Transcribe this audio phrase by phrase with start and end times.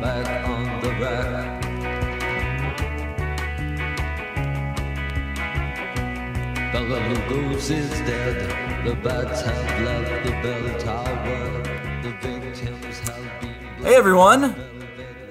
[0.00, 1.62] back on the rack.
[6.72, 8.86] Bela Lugosi's dead.
[8.86, 11.62] The bats have left the bell tower.
[12.02, 13.84] The victims have been.
[13.84, 14.54] Hey everyone,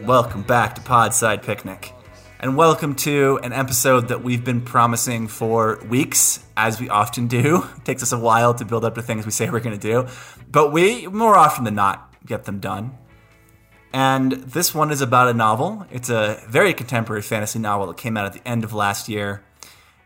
[0.01, 1.93] welcome back to Podside Picnic.
[2.41, 7.63] And welcome to an episode that we've been promising for weeks, as we often do.
[7.77, 9.81] It takes us a while to build up to things we say we're going to
[10.05, 10.07] do,
[10.51, 12.97] but we, more often than not, get them done.
[13.97, 15.87] And this one is about a novel.
[15.89, 19.43] It's a very contemporary fantasy novel that came out at the end of last year.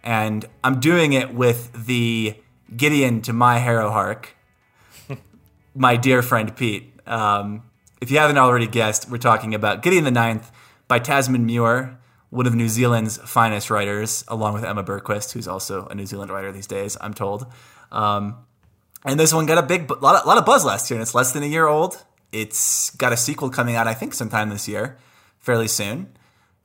[0.02, 2.38] And I'm doing it with the
[2.74, 4.28] Gideon to my Harrowhark,
[5.76, 6.94] my dear friend Pete.
[7.06, 7.64] Um,
[8.00, 10.50] if you haven't already guessed, we're talking about Gideon the Ninth
[10.88, 15.88] by Tamsyn Muir, one of New Zealand's finest writers, along with Emma Burquist, who's also
[15.88, 17.46] a New Zealand writer these days, I'm told.
[17.92, 18.38] Um,
[19.04, 21.14] and this one got a big, lot of, lot of buzz last year, and it's
[21.14, 22.06] less than a year old.
[22.32, 24.98] It's got a sequel coming out, I think, sometime this year,
[25.40, 26.18] fairly soon.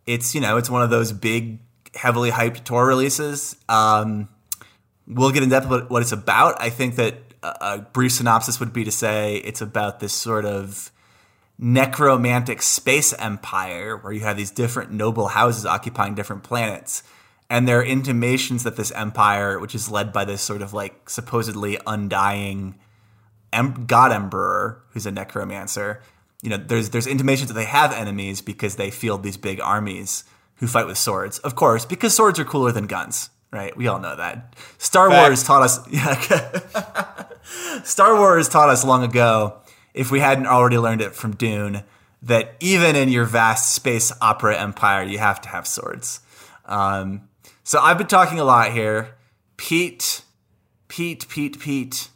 [0.06, 1.58] It's you know, it's one of those big,
[1.94, 3.56] heavily hyped Tor releases.
[3.68, 4.28] Um,
[5.06, 6.60] we'll get in depth about what it's about.
[6.60, 10.44] I think that a, a brief synopsis would be to say it's about this sort
[10.44, 10.90] of
[11.58, 17.02] necromantic space empire where you have these different noble houses occupying different planets.
[17.48, 21.08] And there are intimations that this empire, which is led by this sort of like
[21.08, 22.74] supposedly undying
[23.52, 26.02] em- god emperor who's a necromancer,
[26.42, 30.24] you know, there's there's intimations that they have enemies because they field these big armies
[30.56, 31.38] who fight with swords.
[31.40, 33.76] Of course, because swords are cooler than guns, right?
[33.76, 34.54] We all know that.
[34.78, 35.28] Star Fact.
[35.28, 37.24] Wars taught us yeah,
[37.84, 39.58] Star Wars taught us long ago,
[39.94, 41.82] if we hadn't already learned it from Dune,
[42.22, 46.20] that even in your vast space opera empire, you have to have swords.
[46.64, 47.28] Um,
[47.64, 49.14] so I've been talking a lot here.
[49.56, 50.22] Pete,
[50.88, 52.08] Pete, Pete, Pete.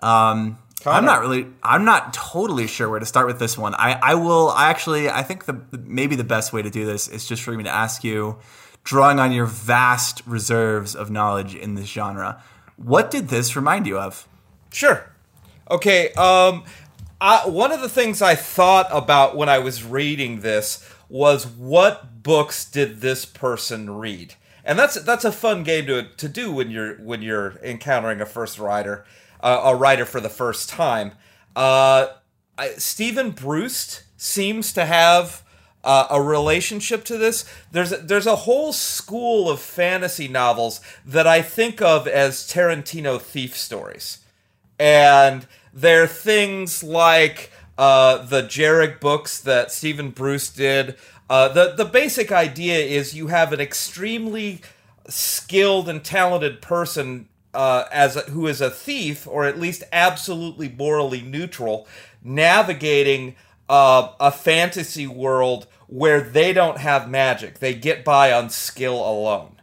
[0.00, 0.58] Um,
[0.90, 1.46] I'm not really.
[1.62, 3.74] I'm not totally sure where to start with this one.
[3.74, 4.50] I, I will.
[4.50, 5.08] I actually.
[5.08, 7.70] I think the maybe the best way to do this is just for me to
[7.70, 8.38] ask you,
[8.84, 12.42] drawing on your vast reserves of knowledge in this genre,
[12.76, 14.28] what did this remind you of?
[14.72, 15.10] Sure.
[15.70, 16.12] Okay.
[16.12, 16.64] Um,
[17.20, 22.22] I, one of the things I thought about when I was reading this was what
[22.22, 24.34] books did this person read,
[24.64, 28.26] and that's that's a fun game to to do when you're when you're encountering a
[28.26, 29.04] first writer,
[29.44, 31.12] uh, a writer for the first time.
[31.54, 32.08] Uh,
[32.58, 35.44] I, Steven Brust seems to have
[35.84, 37.44] uh, a relationship to this.
[37.70, 43.20] There's a, there's a whole school of fantasy novels that I think of as Tarantino
[43.20, 44.18] thief stories
[44.78, 50.96] and they're things like uh, the Jhereg books that Steven Brust did.
[51.28, 54.60] Uh, the the basic idea is you have an extremely
[55.08, 60.68] skilled and talented person uh, as a, who is a thief, or at least absolutely
[60.68, 61.86] morally neutral,
[62.22, 63.36] navigating
[63.68, 69.54] uh, a fantasy world where they don't have magic; they get by on skill alone.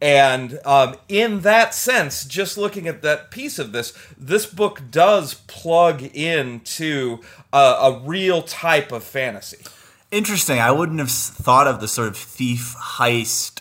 [0.00, 5.34] And um, in that sense, just looking at that piece of this, this book does
[5.34, 7.20] plug into
[7.52, 9.64] a, a real type of fantasy.
[10.10, 10.58] Interesting.
[10.58, 13.53] I wouldn't have thought of the sort of thief heist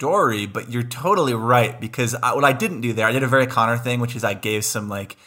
[0.00, 3.28] story, but you're totally right because I, what I didn't do there, I did a
[3.28, 5.18] very Connor thing, which is I gave some like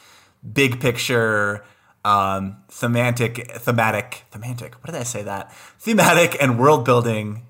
[0.51, 1.63] big picture,
[2.03, 4.73] um, thematic, thematic, thematic.
[4.77, 5.53] What did I say that?
[5.77, 7.43] Thematic and world building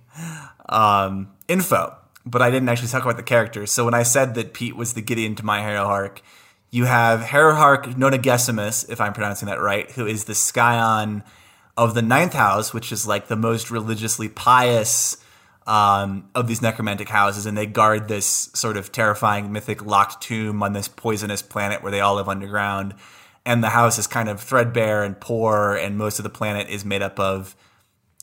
[0.68, 1.96] um, info,
[2.26, 3.72] but I didn't actually talk about the characters.
[3.72, 6.18] So when I said that Pete was the Gideon to my Harrowhark,
[6.72, 11.24] you have Harrowhark Nonagesimus, if I'm pronouncing that right, who is the scion
[11.78, 15.23] of the ninth house, which is like the most religiously pious
[15.66, 20.62] um, of these necromantic houses, and they guard this sort of terrifying mythic locked tomb
[20.62, 22.96] on this poisonous planet where they all live underground.
[23.46, 26.86] And the house is kind of threadbare and poor, and most of the planet is
[26.86, 27.56] made up of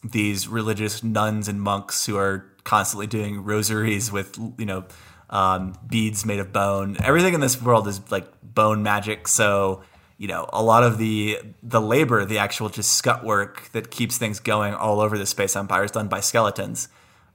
[0.02, 4.84] these religious nuns and monks who are constantly doing rosaries with you know
[5.28, 6.96] um, beads made of bone.
[7.02, 9.28] Everything in this world is like bone magic.
[9.28, 9.82] So
[10.16, 14.19] you know a lot of the the labor, the actual just scut work that keeps
[14.19, 16.88] things going all over the space empire is done by skeletons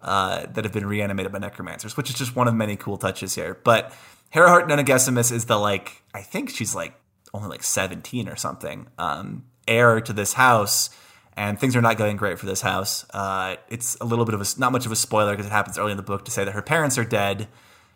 [0.06, 3.36] uh, that have been reanimated by necromancers, which is just one of many cool touches
[3.36, 3.60] here.
[3.66, 3.94] But
[4.34, 6.94] Harrowhark Nonagesimus is the like I think she's like
[7.34, 10.90] only like seventeen or something, um, heir to this house
[11.38, 13.06] and things are not going great for this house.
[13.13, 15.78] Uh, it's a little bit of a not much of a spoiler because it happens
[15.78, 17.48] early in the book to say that her parents are dead.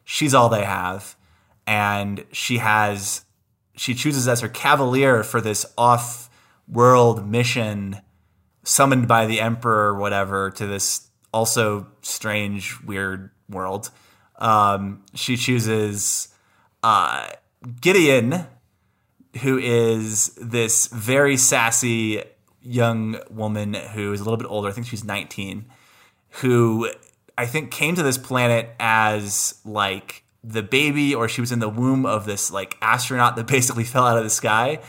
[0.04, 1.16] She's all they have,
[1.66, 3.26] and she has
[3.76, 8.02] she chooses as her cavalier for this off-world mission
[8.64, 13.92] summoned by the emperor or whatever to this also strange weird world.
[14.38, 16.30] Um, she chooses
[16.84, 17.30] uh,
[17.82, 18.46] gideon
[19.42, 22.24] who is this very sassy
[22.62, 24.70] young woman who is a little bit older.
[24.70, 25.66] I think she's 19
[26.42, 26.88] who
[27.40, 31.70] i think came to this planet as like the baby or she was in the
[31.70, 34.80] womb of this like astronaut that basically fell out of the sky.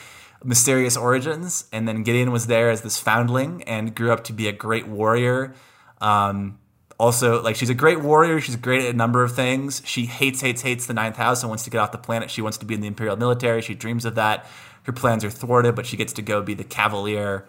[0.42, 1.66] Mysterious origins.
[1.70, 4.88] And then gideon was there as this foundling and grew up to be a great
[4.88, 5.54] warrior
[6.00, 6.58] um,
[7.00, 8.40] also like she's a great warrior.
[8.40, 9.82] She's great at a number of things.
[9.84, 12.30] She hates hates hates the ninth house and wants to get off the planet.
[12.30, 13.62] She wants to be in the imperial military.
[13.62, 14.46] She dreams of that.
[14.84, 17.48] Her plans are thwarted but she gets to go be the cavalier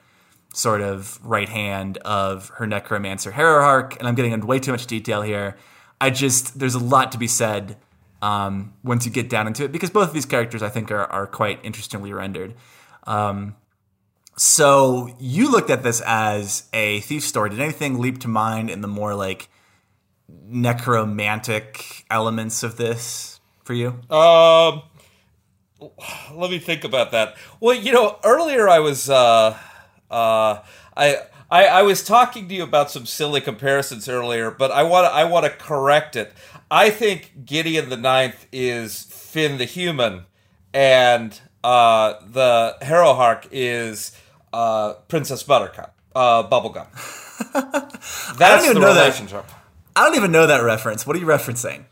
[0.53, 4.85] sort of right hand of her necromancer Harrowhark and i'm getting into way too much
[4.87, 5.57] detail here.
[5.99, 7.77] I just there's a lot to be said
[8.21, 11.05] um, once you get down into it because both of these characters i think are,
[11.05, 12.53] are quite interestingly rendered.
[13.05, 13.55] Um,
[14.41, 18.81] so you looked at this as a thief story did anything leap to mind in
[18.81, 19.49] the more like
[20.47, 24.81] necromantic elements of this for you Um,
[26.33, 27.35] let me think about that.
[27.59, 29.57] Well, you know, earlier I was uh,
[30.09, 30.59] uh,
[30.95, 31.17] I,
[31.49, 35.23] I I was talking to you about some silly comparisons earlier, but I want I
[35.23, 36.33] want to correct it.
[36.69, 40.25] I think Gideon the Ninth is Finn the human,
[40.73, 44.15] and uh, the Harrowhark is
[44.53, 46.87] uh, Princess Buttercup, uh, Bubblegum.
[48.37, 49.01] That's even the know that.
[49.01, 49.45] relationship.
[49.95, 51.85] i don't even know that reference what are you referencing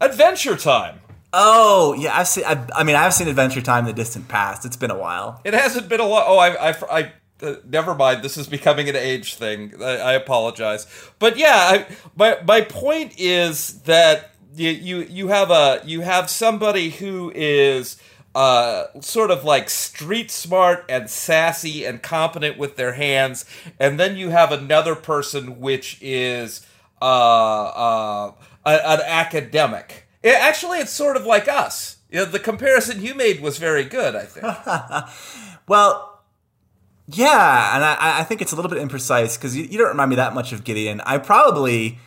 [0.00, 1.00] Adventure Time.
[1.32, 4.64] oh yeah i've seen i, I mean i've seen adventure time in the distant past
[4.64, 6.24] it's been a while It hasn't been a lot.
[6.26, 7.12] Oh, I, I, I
[7.42, 8.22] uh, never mind.
[8.22, 9.74] This is becoming an age thing.
[9.82, 10.86] I, I apologize.
[11.18, 11.86] But yeah, I,
[12.16, 17.96] my my point is that you, you you have a you have somebody who is
[18.34, 23.44] uh, sort of like street smart and sassy and competent with their hands,
[23.78, 26.66] and then you have another person which is
[27.00, 28.32] uh, uh,
[28.64, 30.06] an academic.
[30.22, 31.98] It, actually, it's sort of like us.
[32.10, 34.14] You know, the comparison you made was very good.
[34.14, 34.46] I think.
[35.66, 36.22] Well,
[37.06, 40.10] yeah, and I, I think it's a little bit imprecise because you, you don't remind
[40.10, 41.00] me that much of Gideon.
[41.02, 41.98] I probably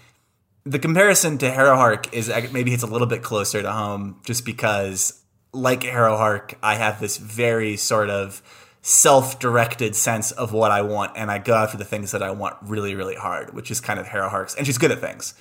[0.63, 5.23] the comparison to Harrowhark is maybe it's a little bit closer to home, just because
[5.57, 8.41] like Harrowhark, I have this very sort of
[8.81, 12.55] self-directed sense of what I want, and I go after the things that I want
[12.61, 15.33] really, really hard, which is kind of Harrowhark's, and she's good at things.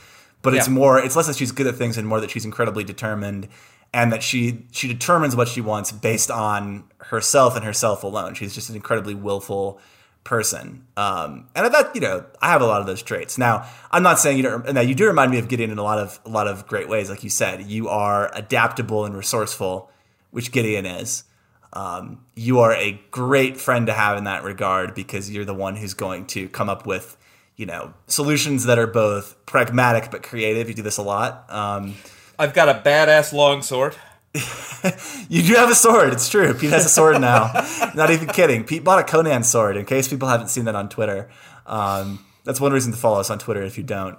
[0.43, 2.85] But it's more, it's less that she's good at things, and more that she's incredibly
[2.85, 3.49] determined,
[3.93, 8.35] and that she she determines what she wants based on herself and herself alone.
[8.35, 9.81] She's just an incredibly willful
[10.25, 13.39] person, um, and I that you know I have a lot of those traits.
[13.39, 14.73] Now I'm not saying you don't.
[14.73, 16.89] Now you do remind me of Gideon in a lot of a lot of great
[16.89, 17.63] ways, like you said.
[17.63, 19.91] You are adaptable and resourceful,
[20.31, 21.25] which Gideon is.
[21.73, 25.77] Um, you are a great friend to have in that regard because you're the one
[25.77, 27.17] who's going to come up with,
[27.57, 30.69] you know, solutions that are both pragmatic but creative.
[30.69, 31.45] You do this a lot.
[31.53, 31.95] Um,
[32.39, 33.97] I've got a badass longsword.
[35.29, 36.13] you do have a sword.
[36.13, 36.53] It's true.
[36.55, 37.51] Pete has a sword now.
[37.95, 38.65] Not even kidding.
[38.65, 39.77] Pete bought a Conan sword.
[39.77, 41.31] In case people haven't seen that on Twitter,
[41.67, 43.63] um, that's one reason to follow us on Twitter.
[43.63, 44.19] If you don't,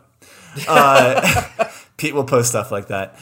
[0.67, 3.19] uh, Pete will post stuff like that.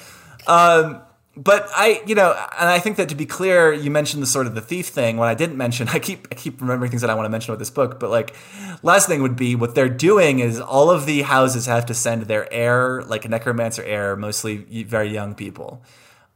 [0.47, 1.01] Um,
[1.37, 4.47] but I, you know, and I think that to be clear, you mentioned the sort
[4.47, 5.17] of the thief thing.
[5.17, 7.51] What I didn't mention, I keep I keep remembering things that I want to mention
[7.51, 7.99] with this book.
[7.99, 8.35] But like,
[8.83, 12.23] last thing would be what they're doing is all of the houses have to send
[12.23, 15.83] their heir, like a necromancer heir, mostly very young people,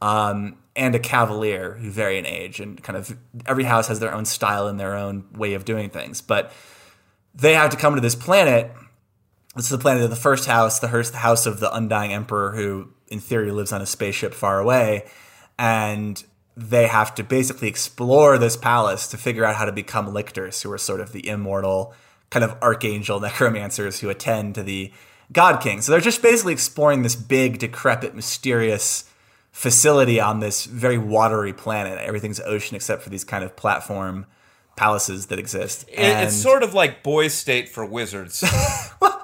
[0.01, 4.13] um, and a cavalier who vary in age, and kind of every house has their
[4.13, 6.19] own style and their own way of doing things.
[6.19, 6.51] But
[7.33, 8.71] they have to come to this planet.
[9.55, 12.89] This is the planet of the first house, the house of the undying emperor, who
[13.09, 15.05] in theory lives on a spaceship far away,
[15.57, 16.23] and
[16.55, 20.71] they have to basically explore this palace to figure out how to become lictors, who
[20.71, 21.93] are sort of the immortal
[22.29, 24.91] kind of archangel necromancers who attend to the
[25.31, 25.81] god king.
[25.81, 29.05] So they're just basically exploring this big, decrepit, mysterious
[29.51, 31.97] facility on this very watery planet.
[31.99, 34.25] Everything's ocean except for these kind of platform
[34.75, 35.89] palaces that exist.
[35.95, 38.43] And it's sort of like Boys State for wizards.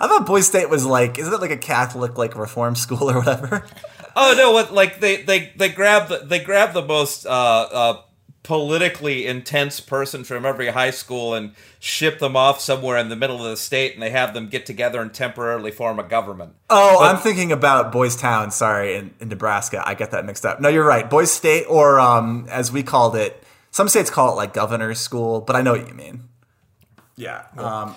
[0.00, 3.18] I thought Boys State was like, isn't it like a Catholic like reform school or
[3.18, 3.66] whatever?
[4.16, 4.52] oh no!
[4.52, 8.02] What like they they they grab the they grab the most uh, uh,
[8.42, 13.44] politically intense person from every high school and ship them off somewhere in the middle
[13.44, 16.54] of the state, and they have them get together and temporarily form a government.
[16.68, 18.50] Oh, I'm thinking about Boys Town.
[18.50, 20.60] Sorry, in, in Nebraska, I get that mixed up.
[20.60, 21.08] No, you're right.
[21.08, 25.40] Boys State, or um, as we called it, some states call it like governor's school,
[25.40, 26.28] but I know what you mean.
[27.16, 27.44] Yeah.
[27.56, 27.94] Um,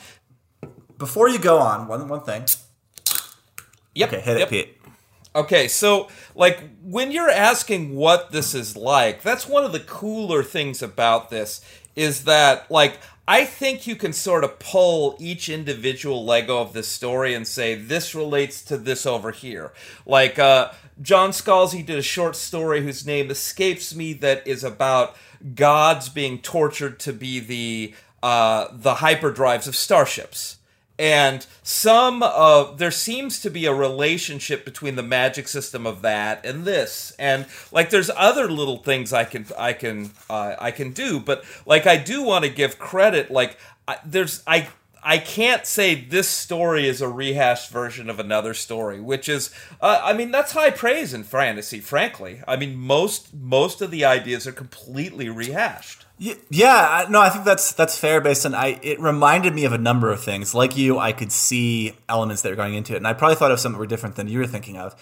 [0.97, 2.45] before you go on, one one thing.
[3.95, 4.09] Yep.
[4.09, 4.47] Okay, hit yep.
[4.47, 4.77] it, Pete.
[5.35, 10.43] Okay, so like when you're asking what this is like, that's one of the cooler
[10.43, 11.61] things about this
[11.95, 16.87] is that like I think you can sort of pull each individual Lego of this
[16.87, 19.73] story and say this relates to this over here.
[20.05, 20.71] Like uh,
[21.01, 25.17] John Scalzi did a short story whose name escapes me that is about
[25.55, 30.57] gods being tortured to be the uh, the hyperdrives of starships
[30.97, 36.45] and some of there seems to be a relationship between the magic system of that
[36.45, 37.13] and this.
[37.19, 41.19] And like there's other little things i can i can uh, i can do.
[41.19, 44.69] But like i do want to give credit like I, there's i
[45.07, 50.01] I can't say this story is a rehashed version of another story, which is, uh,
[50.03, 51.79] I mean, that's high praise in fantasy.
[51.79, 56.07] Frankly, I mean, most most of the ideas are completely rehashed.
[56.17, 58.19] Yeah, no, I think that's that's fair.
[58.19, 60.55] Based on I, it reminded me of a number of things.
[60.55, 63.51] Like you, I could see elements that were going into it, and I probably thought
[63.51, 64.95] of some that were different than you were thinking of.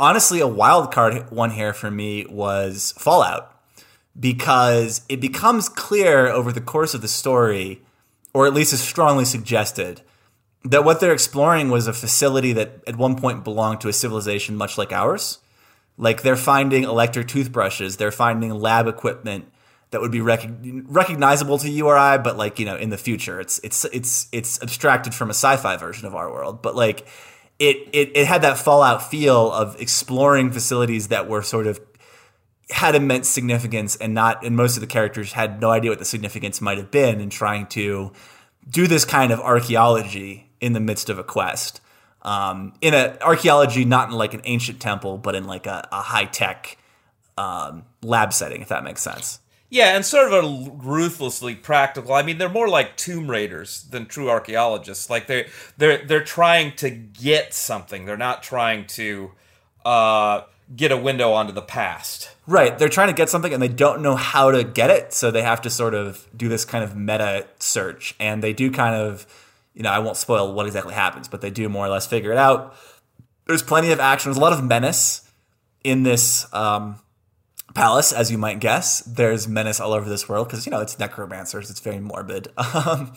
[0.00, 3.54] Honestly, a wild card one here for me was Fallout,
[4.18, 7.83] because it becomes clear over the course of the story,
[8.34, 10.02] or at least is strongly suggested,
[10.64, 14.56] that what they're exploring was a facility that at one point belonged to a civilization
[14.56, 15.38] much like ours.
[15.96, 19.46] Like they're finding electric toothbrushes, they're finding lab equipment
[19.90, 20.50] that would be rec-
[20.86, 25.14] recognizable to URI, but like you know, in the future, it's it's it's it's abstracted
[25.14, 26.62] from a sci-fi version of our world.
[26.62, 27.06] But like
[27.60, 31.80] it it it had that Fallout feel of exploring facilities that were sort of
[32.70, 36.04] had immense significance, and not and most of the characters had no idea what the
[36.04, 38.12] significance might have been, in trying to
[38.68, 41.80] do this kind of archaeology in the midst of a quest.
[42.22, 46.00] Um, in an archaeology, not in like an ancient temple, but in like a, a
[46.00, 46.78] high tech
[47.36, 49.40] um, lab setting, if that makes sense.
[49.68, 52.14] Yeah, and sort of a ruthlessly practical.
[52.14, 55.10] I mean, they're more like tomb raiders than true archaeologists.
[55.10, 58.04] Like they're they're they're trying to get something.
[58.04, 59.32] They're not trying to
[59.84, 60.42] uh,
[60.74, 62.30] get a window onto the past.
[62.46, 62.76] Right.
[62.78, 65.42] They're trying to get something and they don't know how to get it, so they
[65.42, 68.14] have to sort of do this kind of meta search.
[68.18, 69.26] And they do kind of,
[69.74, 72.32] you know, I won't spoil what exactly happens, but they do more or less figure
[72.32, 72.74] it out.
[73.46, 74.30] There's plenty of action.
[74.30, 75.30] There's a lot of menace
[75.82, 76.98] in this um,
[77.74, 79.00] palace, as you might guess.
[79.00, 81.70] There's menace all over this world because, you know, it's necromancers.
[81.70, 82.48] It's very morbid.
[82.74, 83.12] Um,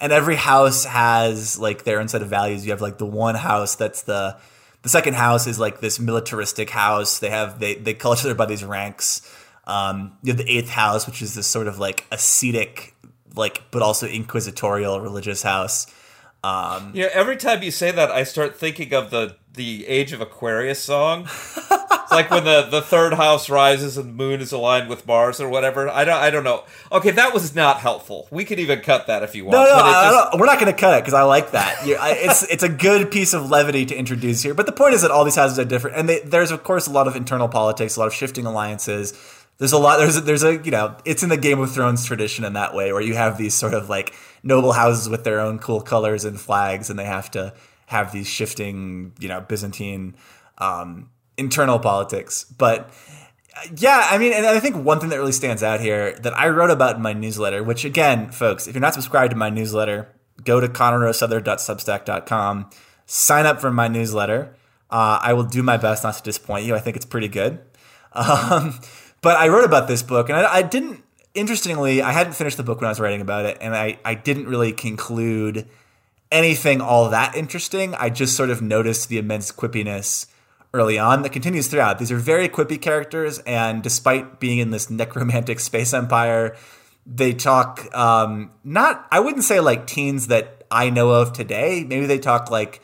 [0.00, 2.64] and every house has like their own set of values.
[2.64, 4.36] You have like the one house that's the
[4.82, 7.18] the second house is like this militaristic house.
[7.18, 9.22] They have they they call each other by these ranks.
[9.64, 12.94] Um, you have the eighth house, which is this sort of like ascetic,
[13.36, 15.86] like but also inquisitorial religious house.
[16.44, 20.12] Um, You know, every time you say that, I start thinking of the the Age
[20.12, 21.28] of Aquarius song.
[22.12, 25.48] like when the, the third house rises and the moon is aligned with Mars or
[25.48, 25.88] whatever.
[25.88, 26.64] I don't I don't know.
[26.92, 28.28] Okay, that was not helpful.
[28.30, 29.52] We could even cut that if you want.
[29.54, 31.14] no, no, but it I- I just- don't- we're not going to cut it because
[31.14, 31.78] I like that.
[31.82, 34.54] I, it's it's a good piece of levity to introduce here.
[34.54, 36.86] But the point is that all these houses are different, and they, there's of course
[36.86, 39.12] a lot of internal politics, a lot of shifting alliances.
[39.58, 39.98] There's a lot.
[39.98, 42.74] There's a, there's a you know it's in the Game of Thrones tradition in that
[42.74, 46.24] way where you have these sort of like noble houses with their own cool colors
[46.24, 47.52] and flags, and they have to
[47.86, 50.16] have these shifting you know Byzantine
[50.58, 51.10] um,
[51.42, 52.44] internal politics.
[52.44, 52.90] But
[53.76, 56.48] yeah, I mean, and I think one thing that really stands out here that I
[56.48, 60.08] wrote about in my newsletter, which again, folks, if you're not subscribed to my newsletter,
[60.44, 62.70] go to connorosother.substack.com,
[63.06, 64.56] sign up for my newsletter.
[64.90, 66.74] Uh, I will do my best not to disappoint you.
[66.74, 67.60] I think it's pretty good.
[68.14, 68.78] Um,
[69.22, 71.02] but I wrote about this book, and I, I didn't.
[71.32, 74.14] Interestingly, I hadn't finished the book when I was writing about it, and I, I
[74.14, 75.66] didn't really conclude
[76.30, 77.94] anything all that interesting.
[77.94, 80.26] I just sort of noticed the immense quippiness
[80.74, 81.98] early on that continues throughout.
[81.98, 86.56] These are very quippy characters, and despite being in this necromantic space empire,
[87.06, 91.84] they talk um, not, I wouldn't say like teens that I know of today.
[91.86, 92.80] Maybe they talk like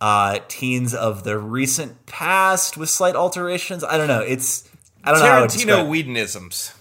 [0.00, 3.82] uh, teens of the recent past with slight alterations.
[3.82, 4.20] I don't know.
[4.20, 4.68] It's,
[5.02, 5.46] I don't know.
[5.46, 6.74] Tarantino Whedonisms.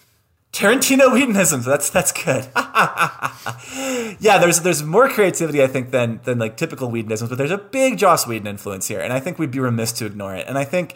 [0.54, 1.66] Tarantino Whedonisms.
[1.66, 2.48] That's that's good.
[4.20, 7.58] yeah, there's there's more creativity I think than than like typical Whedonisms, but there's a
[7.58, 10.48] big Joss Whedon influence here, and I think we'd be remiss to ignore it.
[10.48, 10.96] And I think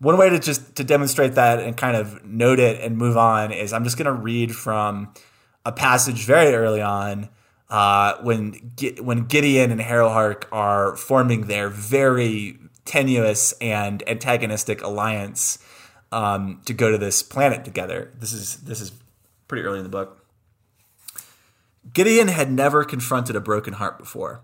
[0.00, 3.52] one way to just to demonstrate that and kind of note it and move on
[3.52, 5.14] is I'm just going to read from
[5.64, 7.28] a passage very early on
[7.70, 8.54] uh, when
[9.00, 15.58] when Gideon and Harrowhark are forming their very tenuous and antagonistic alliance
[16.12, 18.12] um, to go to this planet together.
[18.18, 18.92] This is this is
[19.48, 20.24] pretty early in the book.
[21.92, 24.42] Gideon had never confronted a broken heart before.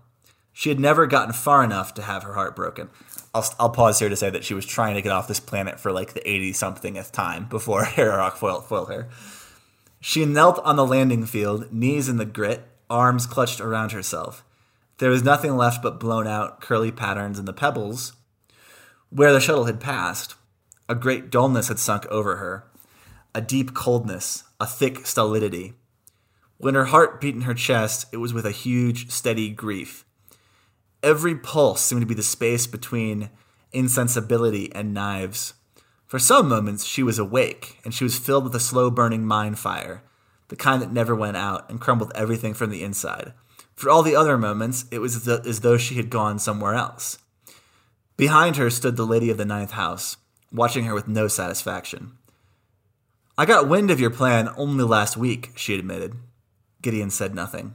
[0.53, 2.89] She had never gotten far enough to have her heart broken.
[3.33, 5.79] I'll, I'll pause here to say that she was trying to get off this planet
[5.79, 9.09] for like the 80 somethingth time before Harrowhark foiled, foiled her.
[9.99, 14.43] She knelt on the landing field, knees in the grit, arms clutched around herself.
[14.99, 18.13] There was nothing left but blown out, curly patterns in the pebbles.
[19.09, 20.35] Where the shuttle had passed,
[20.93, 22.65] a great dullness had sunk over her,
[23.33, 25.73] a deep coldness, a thick stolidity.
[26.59, 30.05] When her heart beat in her chest, it was with a huge, steady grief.
[31.01, 33.31] Every pulse seemed to be the space between
[33.71, 35.55] insensibility and knives.
[36.05, 39.57] For some moments, she was awake, and she was filled with a slow burning mind
[39.57, 40.03] fire,
[40.49, 43.33] the kind that never went out and crumbled everything from the inside.
[43.73, 47.17] For all the other moments, it was as though she had gone somewhere else.
[48.15, 50.17] Behind her stood the lady of the ninth house,
[50.53, 52.13] watching her with no satisfaction.
[53.37, 56.13] I got wind of your plan only last week, she admitted.
[56.81, 57.73] Gideon said nothing.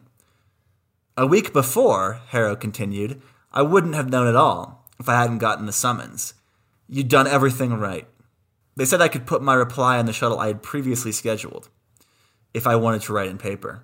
[1.17, 3.21] A week before, Harrow continued,
[3.53, 6.35] I wouldn't have known at all if I hadn't gotten the summons.
[6.89, 8.07] You'd done everything right.
[8.77, 11.69] They said I could put my reply on the shuttle I had previously scheduled,
[12.55, 13.83] if I wanted to write in paper.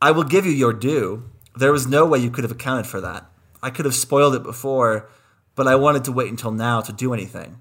[0.00, 1.28] I will give you your due.
[1.54, 3.30] There was no way you could have accounted for that.
[3.62, 5.10] I could have spoiled it before,
[5.54, 7.60] but I wanted to wait until now to do anything.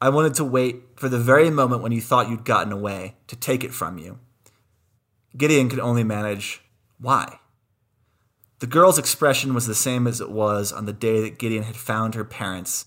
[0.00, 3.36] I wanted to wait for the very moment when you thought you'd gotten away, to
[3.36, 4.18] take it from you.
[5.36, 6.62] Gideon could only manage,
[6.98, 7.40] Why?
[8.58, 11.76] The girl's expression was the same as it was on the day that Gideon had
[11.76, 12.86] found her parents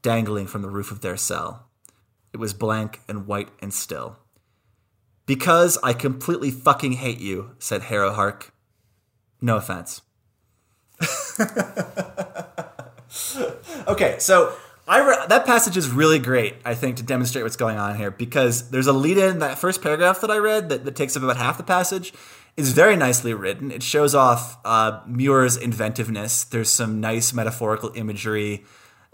[0.00, 1.66] dangling from the roof of their cell.
[2.32, 4.18] It was blank and white and still.
[5.26, 8.50] Because I completely fucking hate you, said Harrowhark.
[9.40, 10.02] No offense.
[13.88, 14.56] okay, so
[14.88, 18.10] I re- that passage is really great, I think, to demonstrate what's going on here
[18.10, 21.22] because there's a lead in that first paragraph that I read that, that takes up
[21.22, 22.14] about half the passage.
[22.56, 23.70] It's very nicely written.
[23.70, 26.42] It shows off uh, Muir's inventiveness.
[26.44, 28.64] There's some nice metaphorical imagery.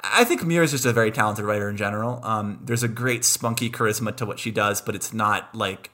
[0.02, 2.20] I think Muir is just a very talented writer in general.
[2.22, 5.90] Um, there's a great spunky charisma to what she does, but it's not like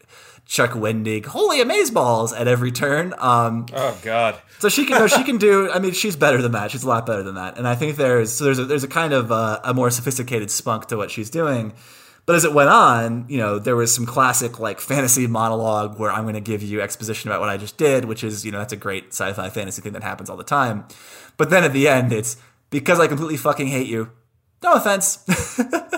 [0.50, 3.14] Chuck Wendig, holy amazeballs at every turn.
[3.18, 4.34] Um, Oh God.
[4.58, 5.70] so she can, no, she can do.
[5.70, 6.72] I mean, she's better than that.
[6.72, 7.56] She's a lot better than that.
[7.56, 10.50] And I think there's so there's a, there's a kind of uh, a more sophisticated
[10.50, 11.72] spunk to what she's doing.
[12.26, 16.10] But as it went on, you know, there was some classic like fantasy monologue where
[16.10, 18.58] I'm going to give you exposition about what I just did, which is you know
[18.58, 20.84] that's a great sci-fi fantasy thing that happens all the time.
[21.36, 22.36] But then at the end, it's
[22.70, 24.10] because I completely fucking hate you.
[24.64, 25.24] No offense.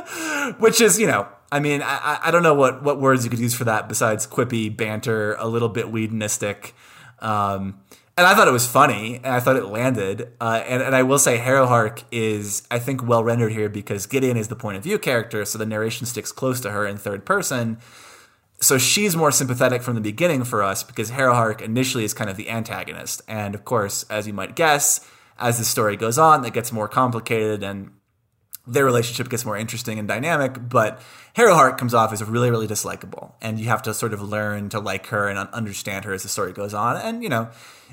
[0.58, 3.38] Which is, you know, I mean, I, I- don't know what, what words you could
[3.38, 6.72] use for that besides quippy, banter, a little bit Whedonistic.
[7.20, 7.80] Um,
[8.16, 10.32] and I thought it was funny, and I thought it landed.
[10.40, 14.36] Uh, and, and I will say, Harrowhark is, I think, well rendered here because Gideon
[14.36, 17.24] is the point of view character, so the narration sticks close to her in third
[17.24, 17.78] person.
[18.60, 22.36] So she's more sympathetic from the beginning for us because Harrowhark initially is kind of
[22.36, 23.22] the antagonist.
[23.26, 25.00] And of course, as you might guess,
[25.38, 27.90] as the story goes on, it gets more complicated and
[28.66, 31.02] their relationship gets more interesting and dynamic, but
[31.36, 33.32] Harrowhark comes off as really, really dislikable.
[33.40, 36.28] And you have to sort of learn to like her and understand her as the
[36.28, 36.96] story goes on.
[36.96, 37.50] And, you know,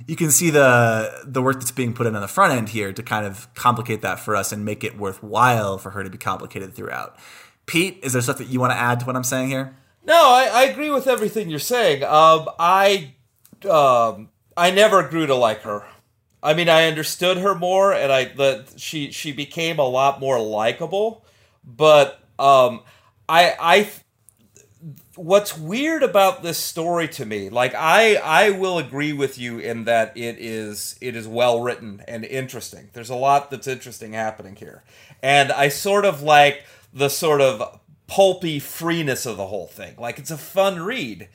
[0.07, 2.93] you can see the the work that's being put in on the front end here
[2.93, 6.17] to kind of complicate that for us and make it worthwhile for her to be
[6.17, 7.17] complicated throughout.
[7.65, 9.75] Pete, is there stuff that you want to add to what I'm saying here?
[10.05, 12.03] No, I, I agree with everything you're saying.
[12.03, 13.13] Um, I,
[13.69, 15.85] um, I never grew to like her.
[16.41, 20.39] I mean, I understood her more, and I that she she became a lot more
[20.39, 21.25] likable.
[21.63, 22.81] But um,
[23.27, 23.89] I I
[25.15, 29.83] what's weird about this story to me like i i will agree with you in
[29.83, 34.55] that it is it is well written and interesting there's a lot that's interesting happening
[34.55, 34.81] here
[35.21, 40.17] and i sort of like the sort of pulpy freeness of the whole thing like
[40.17, 41.27] it's a fun read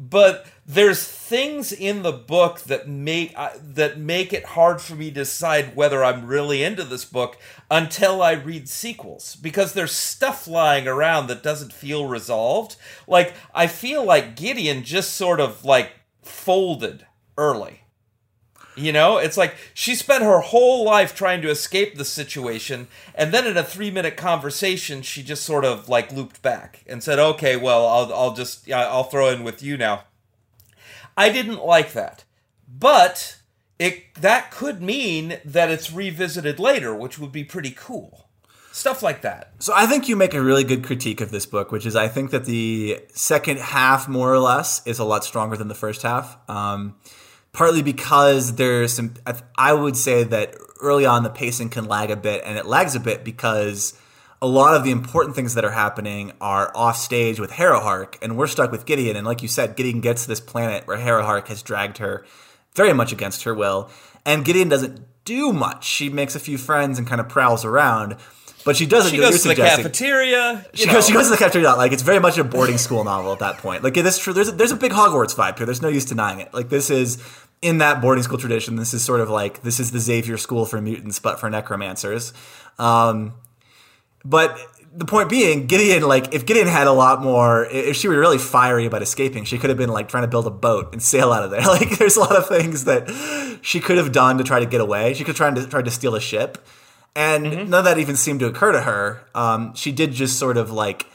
[0.00, 5.08] but there's things in the book that make uh, that make it hard for me
[5.10, 7.36] to decide whether I'm really into this book
[7.70, 12.76] until I read sequels because there's stuff lying around that doesn't feel resolved.
[13.06, 17.82] Like I feel like Gideon just sort of like folded early.
[18.80, 23.32] You know, it's like she spent her whole life trying to escape the situation, and
[23.32, 27.56] then in a three-minute conversation, she just sort of like looped back and said, "Okay,
[27.56, 30.04] well, I'll I'll just I'll throw in with you now."
[31.16, 32.24] I didn't like that,
[32.66, 33.36] but
[33.78, 38.28] it that could mean that it's revisited later, which would be pretty cool.
[38.72, 39.52] Stuff like that.
[39.58, 42.08] So I think you make a really good critique of this book, which is I
[42.08, 46.02] think that the second half, more or less, is a lot stronger than the first
[46.02, 46.38] half.
[46.48, 46.94] Um,
[47.52, 49.14] partly because there's some,
[49.56, 52.94] I- would say that early on the pacing can lag a bit, and it lags
[52.94, 53.98] a bit because
[54.42, 58.38] a lot of the important things that are happening are off stage with Harrowhark, and
[58.38, 59.16] we're stuck with Gideon.
[59.16, 62.24] And like you said, Gideon gets to this planet where Harrowhark has dragged her
[62.74, 63.90] very much against her will,
[64.24, 65.84] and Gideon doesn't do much.
[65.84, 68.16] She makes a few friends and kind of prowls around.
[68.64, 69.10] But she doesn't.
[69.10, 70.66] She do goes to the cafeteria.
[70.74, 71.70] She goes, she goes to the cafeteria.
[71.76, 73.82] Like it's very much a boarding school novel at that point.
[73.82, 75.66] Like this, there's a, there's a big Hogwarts vibe here.
[75.66, 76.52] There's no use denying it.
[76.52, 77.22] Like this is
[77.62, 80.66] in that boarding school tradition, this is sort of like this is the Xavier School
[80.66, 82.32] for mutants, but for necromancers.
[82.78, 83.34] Um,
[84.24, 84.58] but
[84.92, 88.38] the point being, Gideon, like, if Gideon had a lot more, if she were really
[88.38, 91.32] fiery about escaping, she could have been like trying to build a boat and sail
[91.32, 91.60] out of there.
[91.70, 93.08] Like, there's a lot of things that
[93.62, 95.14] she could have done to try to get away.
[95.14, 96.58] She could try to try to steal a ship,
[97.14, 99.22] and none of that even seemed to occur to her.
[99.34, 101.06] Um, she did just sort of like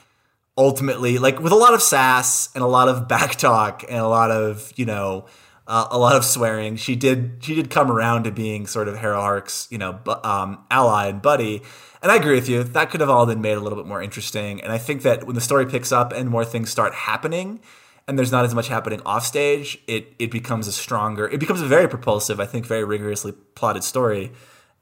[0.57, 4.07] ultimately, like, with a lot of sass and a lot of back talk and a
[4.07, 5.25] lot of you know.
[5.67, 6.75] Uh, a lot of swearing.
[6.75, 7.37] She did.
[7.39, 11.23] She did come around to being sort of Harrowhark's, you know, bu- um, ally and
[11.23, 11.63] buddy.
[12.03, 12.61] And I agree with you.
[12.61, 14.61] That could have all been made a little bit more interesting.
[14.61, 17.61] And I think that when the story picks up and more things start happening,
[18.07, 21.27] and there's not as much happening off stage, it it becomes a stronger.
[21.27, 24.33] It becomes a very propulsive, I think, very rigorously plotted story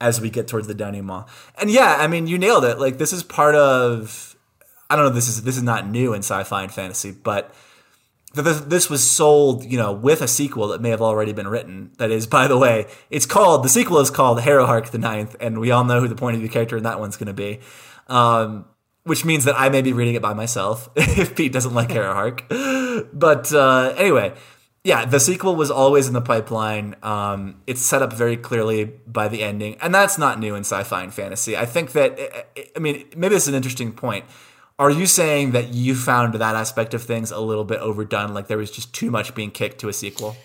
[0.03, 1.25] as we get towards the denouement.
[1.59, 2.77] And yeah, I mean, you nailed it.
[2.77, 4.35] Like this is part of.
[4.89, 5.11] I don't know.
[5.11, 7.55] This is this is not new in sci-fi and fantasy, but
[8.33, 11.91] this, was sold, you know, with a sequel that may have already been written.
[11.99, 15.59] That is, by the way, it's called the sequel is called Harrowhark the Ninth, and
[15.59, 17.59] we all know who the point of view character in that one's going to be.
[18.07, 18.65] Um,
[19.03, 23.09] which means that I may be reading it by myself if Pete doesn't like Harrowhark.
[23.13, 24.33] But uh, anyway,
[24.83, 26.95] yeah, the sequel was always in the pipeline.
[27.01, 31.03] Um, it's set up very clearly by the ending, and that's not new in sci-fi
[31.03, 31.55] and fantasy.
[31.55, 32.19] I think that,
[32.75, 34.25] I mean, maybe it's an interesting point.
[34.77, 38.33] Are you saying that you found that aspect of things a little bit overdone?
[38.33, 40.35] Like there was just too much being kicked to a sequel?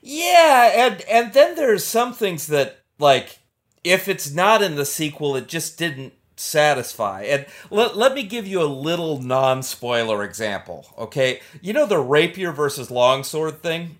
[0.00, 3.40] Yeah, and and then there's some things that like
[3.82, 7.22] if it's not in the sequel, it just didn't satisfy.
[7.22, 11.40] And let, let me give you a little non-spoiler example, okay?
[11.60, 13.98] You know the rapier versus longsword thing?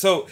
[0.00, 0.28] So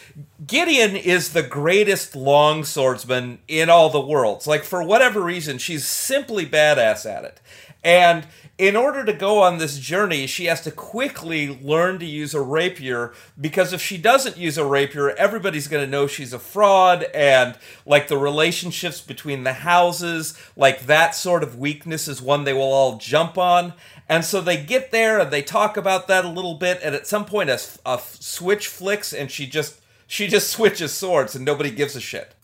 [0.47, 4.47] Gideon is the greatest longswordsman in all the worlds.
[4.47, 7.41] Like for whatever reason, she's simply badass at it.
[7.85, 8.27] And
[8.59, 12.41] in order to go on this journey, she has to quickly learn to use a
[12.41, 17.05] rapier because if she doesn't use a rapier, everybody's going to know she's a fraud
[17.15, 22.53] and like the relationships between the houses, like that sort of weakness is one they
[22.53, 23.75] will all jump on.
[24.09, 27.07] And so they get there and they talk about that a little bit and at
[27.07, 29.58] some point a, a switch flicks and she just
[30.07, 32.35] she just switches swords and nobody gives a shit.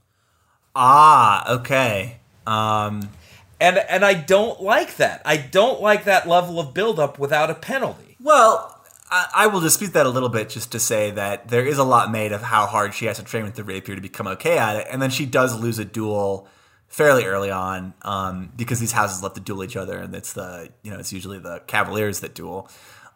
[0.75, 2.19] Ah, okay.
[2.47, 3.09] Um,
[3.61, 5.23] And and I don't like that.
[5.25, 8.17] I don't like that level of buildup without a penalty.
[8.21, 8.71] well,
[9.11, 11.85] I, I will dispute that a little bit just to say that there is a
[11.85, 14.59] lot made of how hard she has to train with the rapier to become okay
[14.59, 16.49] at it, and then she does lose a duel
[16.89, 20.71] fairly early on um, because these houses love to duel each other, and it's the
[20.83, 22.69] you know it's usually the cavaliers that duel.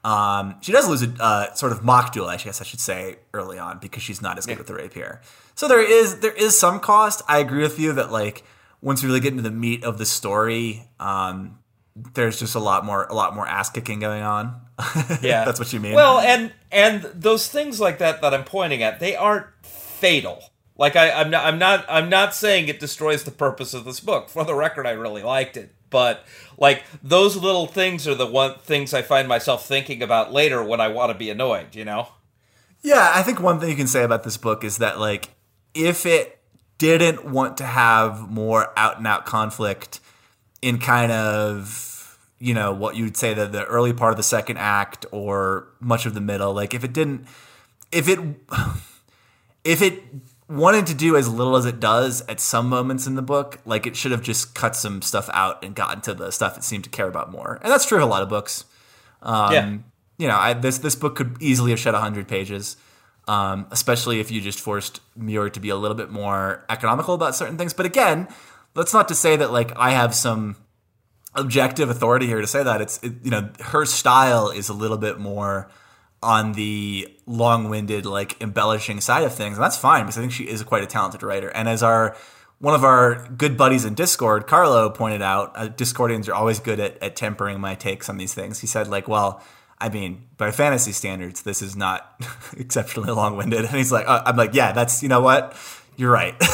[0.05, 3.17] Um, she does lose a uh, sort of mock duel, I guess I should say,
[3.35, 5.21] early on because she's not as good with the rapier.
[5.55, 7.23] So there is there is some cost.
[7.29, 8.45] I agree with you that like
[8.81, 11.59] once we really get into the meat of the story, um,
[12.15, 14.61] there's just a lot more a lot more ass kicking going on.
[15.23, 15.95] Yeah, that's what you mean.
[15.95, 20.43] Well, and and those things like that that I'm pointing at, they aren't fatal.
[20.77, 23.99] Like I, I'm not, I'm not, I'm not saying it destroys the purpose of this
[23.99, 24.29] book.
[24.29, 26.25] For the record, I really liked it, but
[26.57, 30.81] like those little things are the one things I find myself thinking about later when
[30.81, 31.75] I want to be annoyed.
[31.75, 32.09] You know?
[32.83, 35.31] Yeah, I think one thing you can say about this book is that like
[35.75, 36.39] if it
[36.79, 40.01] didn't want to have more out and out conflict
[40.63, 44.59] in kind of you know what you'd say the the early part of the second
[44.59, 47.27] act or much of the middle, like if it didn't
[47.91, 48.19] if it
[49.65, 50.03] if it
[50.49, 53.87] wanted to do as little as it does at some moments in the book, like
[53.87, 56.85] it should have just cut some stuff out and gotten to the stuff it seemed
[56.85, 57.59] to care about more.
[57.63, 58.65] And that's true of a lot of books.
[59.23, 59.77] Um, Yeah.
[60.21, 62.77] You know, I, this this book could easily have shed hundred pages,
[63.29, 67.37] um, especially if you just forced Muir to be a little bit more economical about
[67.37, 67.73] certain things.
[67.73, 68.27] But again,
[68.75, 70.57] that's not to say that like I have some
[71.35, 74.99] objective authority here to say that it's it, you know her style is a little
[74.99, 75.71] bit more
[76.23, 80.45] on the long-winded like embellishing side of things and that's fine because i think she
[80.45, 82.17] is quite a talented writer and as our
[82.59, 86.81] one of our good buddies in discord carlo pointed out uh, discordians are always good
[86.81, 89.43] at, at tempering my takes on these things he said like well
[89.79, 92.21] i mean by fantasy standards this is not
[92.57, 95.57] exceptionally long-winded and he's like uh, i'm like yeah that's you know what
[95.97, 96.35] you're right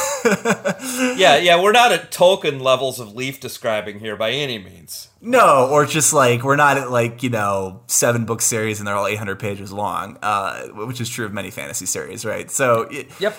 [1.17, 1.61] Yeah, yeah.
[1.61, 5.09] We're not at Tolkien levels of leaf describing here by any means.
[5.27, 8.95] No, or just like we're not at like you know seven book series and they're
[8.95, 12.49] all eight hundred pages long, uh, which is true of many fantasy series, right?
[12.51, 13.35] So, it, Yep.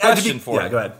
[0.00, 0.70] Question for yeah, you.
[0.70, 0.92] go ahead.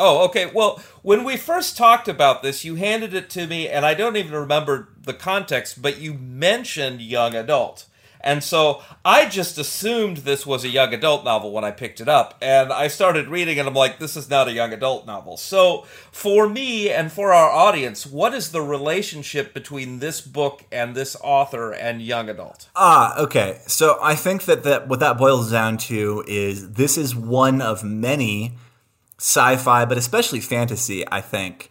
[0.00, 0.50] Oh, okay.
[0.52, 4.16] Well, when we first talked about this, you handed it to me, and I don't
[4.16, 7.86] even remember the context, but you mentioned young adult.
[8.28, 12.10] And so I just assumed this was a young adult novel when I picked it
[12.10, 12.36] up.
[12.42, 15.38] And I started reading and I'm like, this is not a young adult novel.
[15.38, 20.94] So for me and for our audience, what is the relationship between this book and
[20.94, 22.68] this author and young adult?
[22.76, 23.62] Ah, okay.
[23.66, 27.82] So I think that, that what that boils down to is this is one of
[27.82, 28.58] many
[29.16, 31.70] sci-fi, but especially fantasy, I think,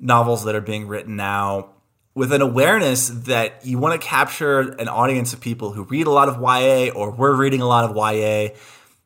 [0.00, 1.74] novels that are being written now
[2.18, 6.10] with an awareness that you want to capture an audience of people who read a
[6.10, 8.48] lot of YA or we're reading a lot of YA,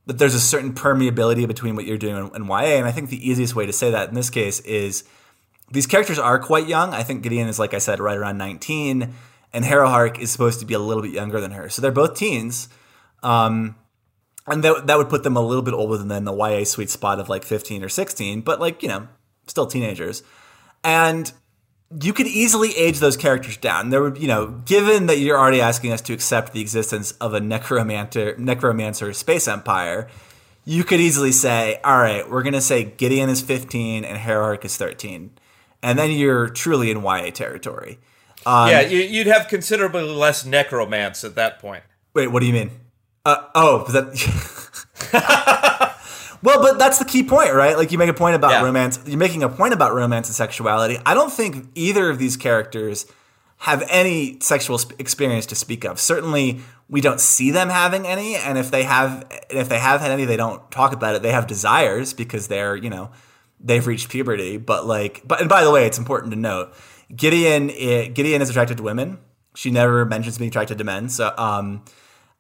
[0.07, 2.79] that there's a certain permeability between what you're doing and, YA.
[2.79, 5.05] And I think the easiest way to say that in this case is
[5.71, 6.95] these characters are quite young.
[6.95, 9.13] I think Gideon is, like I said, right around 19,
[9.53, 11.69] and Harrowhark is supposed to be a little bit younger than her.
[11.69, 12.71] So they're both teens.
[13.23, 13.77] Um,
[14.47, 17.21] and that, that would put them a little bit older than the YA sweet spot
[17.21, 19.07] of like 15 or 16, but like, you know,
[19.49, 20.23] still teenagers.
[20.83, 21.31] And
[22.01, 23.91] you could easily age those characters down.
[23.91, 27.35] There would, you know, given that you're already asking us to accept the existence of
[27.35, 30.09] a necromancer, necromancer space empire,
[30.65, 34.65] you could easily say, all right, we're going to say Gideon is 15 and Harrowhark
[34.65, 35.31] is 13.
[35.83, 37.99] And then you're truly in YA territory.
[38.47, 41.83] Um, yeah, you, you'd have considerably less necromance at that point.
[42.15, 42.71] Wait, what do you mean?
[43.25, 44.13] Uh, oh, that.
[46.43, 47.77] Well, but that's the key point, right?
[47.77, 48.63] Like you make a point about Yeah.
[48.63, 48.99] romance.
[49.07, 50.99] You're making a point about romance and sexuality.
[51.07, 53.07] I don't think either of these characters
[53.59, 56.01] have any sexual sp- experience to speak of.
[56.01, 60.11] Certainly, we don't see them having any, and if they have, if they have had
[60.11, 61.23] any, they don't talk about it.
[61.23, 63.11] They have desires because they're, you know,
[63.61, 64.57] they've reached puberty.
[64.57, 66.75] But like, but and by the way, it's important to note
[67.15, 67.71] Gideon.
[67.71, 69.19] i Gideon is attracted to women.
[69.55, 71.09] She never mentions being attracted to men.
[71.09, 71.85] So, um,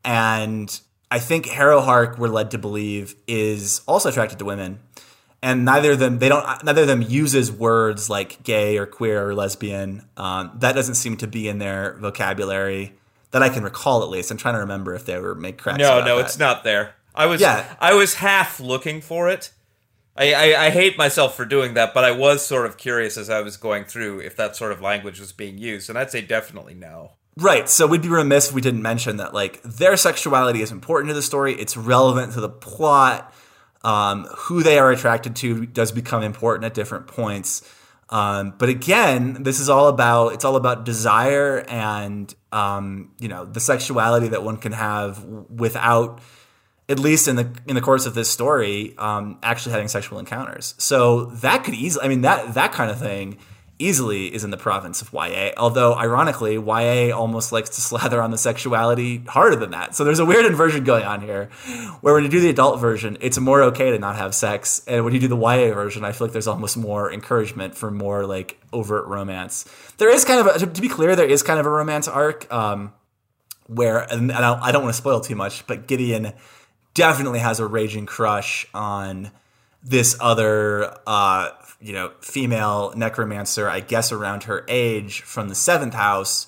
[0.04, 0.80] and
[1.12, 4.80] I think Harrowhark, we're led to believe, is also attracted to women.
[5.42, 9.28] And neither of them, they don't, neither of them uses words like gay or queer
[9.28, 10.08] or lesbian.
[10.16, 12.94] Um, that doesn't seem to be in their vocabulary
[13.32, 14.30] that I can recall, at least.
[14.30, 15.78] I'm trying to remember if they were make cracks.
[15.78, 16.24] No, no, that.
[16.24, 16.94] it's not there.
[17.14, 17.62] I was Yeah.
[17.78, 19.52] I was half looking for it.
[20.16, 23.28] I, I, I hate myself for doing that, but I was sort of curious as
[23.28, 26.22] I was going through if that sort of language was being used, and I'd say
[26.22, 27.12] definitely no.
[27.36, 27.68] Right.
[27.68, 31.14] So we'd be remiss if we didn't mention that like their sexuality is important to
[31.14, 31.54] the story.
[31.54, 33.32] It's relevant to the plot.
[33.84, 37.68] Um, who they are attracted to does become important at different points.
[38.10, 43.44] Um, but again, this is all about it's all about desire and um, you know
[43.44, 46.20] the sexuality that one can have without
[46.88, 50.74] at least in the in the course of this story, um, actually having sexual encounters.
[50.78, 53.38] So that could easily, I mean, that that kind of thing
[53.82, 55.50] easily is in the province of YA.
[55.56, 59.94] Although, ironically, YA almost likes to slather on the sexuality harder than that.
[59.94, 61.46] So there's a weird inversion going on here,
[62.00, 65.04] where when you do the adult version, it's more okay to not have sex, and
[65.04, 68.26] when you do the YA version, I feel like there's almost more encouragement for more
[68.26, 69.64] like overt romance.
[69.98, 72.52] There is kind of, a, to, be clear, there is kind of a romance arc.
[72.52, 72.92] Um,
[73.68, 76.32] where and I don't want to spoil too much, but Gideon
[76.94, 79.30] definitely has a raging crush on
[79.82, 81.50] this other uh,
[81.82, 86.46] you know female necromancer, I guess around her age from the seventh house,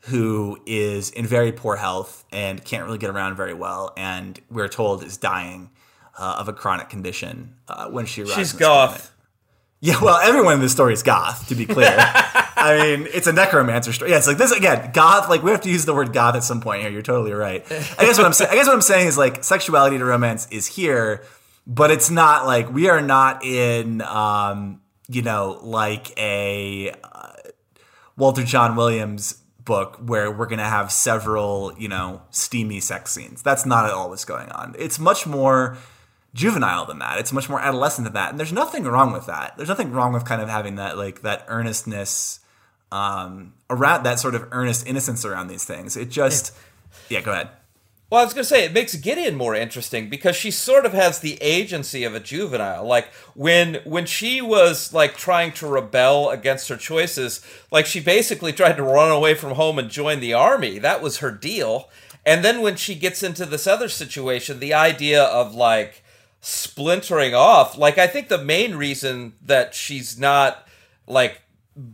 [0.00, 4.68] who is in very poor health and can't really get around very well, and we're
[4.68, 5.70] told is dying
[6.18, 8.34] uh, of a chronic condition uh, when she arrives.
[8.34, 8.90] She's this planet.
[8.92, 9.12] goth.
[9.82, 11.88] Yeah, well, everyone in this story is goth, to be clear.
[11.96, 14.10] I mean, it's a necromancer story.
[14.10, 15.30] Yeah, it's like this again, goth.
[15.30, 16.90] Like we have to use the word goth at some point here.
[16.90, 17.64] You're totally right.
[17.70, 18.50] I guess what I'm saying.
[18.50, 21.24] I guess what I'm saying is like sexuality to romance is here,
[21.66, 27.32] but it's not like we are not in, um, you know, like a uh,
[28.16, 33.42] Walter John Williams book where we're gonna have several, you know, steamy sex scenes.
[33.42, 34.74] That's not at all what's going on.
[34.78, 35.76] It's much more
[36.34, 37.18] juvenile than that.
[37.18, 38.30] It's much more adolescent than that.
[38.30, 39.56] And there's nothing wrong with that.
[39.56, 42.40] There's nothing wrong with kind of having that like that earnestness
[42.92, 45.96] um around that sort of earnest innocence around these things.
[45.96, 46.52] It just
[47.08, 47.50] yeah, go ahead.
[48.10, 50.92] Well, I was going to say it makes Gideon more interesting because she sort of
[50.92, 52.84] has the agency of a juvenile.
[52.84, 58.52] Like when when she was like trying to rebel against her choices, like she basically
[58.52, 60.80] tried to run away from home and join the army.
[60.80, 61.88] That was her deal.
[62.26, 66.02] And then when she gets into this other situation, the idea of like
[66.40, 70.66] splintering off, like I think the main reason that she's not
[71.06, 71.42] like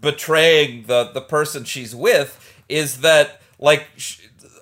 [0.01, 3.87] betraying the the person she's with is that like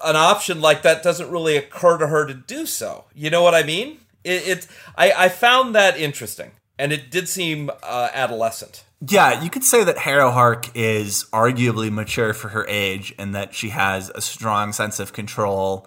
[0.04, 3.04] an option like that doesn't really occur to her to do so.
[3.14, 3.98] You know what I mean?
[4.22, 8.85] It, it I, I found that interesting, and it did seem uh, adolescent.
[9.07, 13.68] Yeah, you could say that Harrowhark is arguably mature for her age and that she
[13.68, 15.87] has a strong sense of control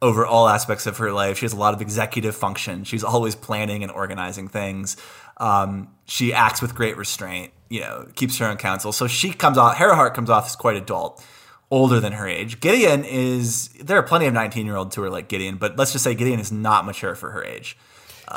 [0.00, 1.38] over all aspects of her life.
[1.38, 2.84] She has a lot of executive function.
[2.84, 4.96] She's always planning and organizing things.
[5.38, 8.92] Um, she acts with great restraint, you know, keeps her own counsel.
[8.92, 11.24] So she comes off, Harrowhark comes off as quite adult.
[11.70, 12.60] Older than her age.
[12.60, 16.14] Gideon is there are plenty of 19-year-olds who are like Gideon, but let's just say
[16.14, 17.76] Gideon is not mature for her age.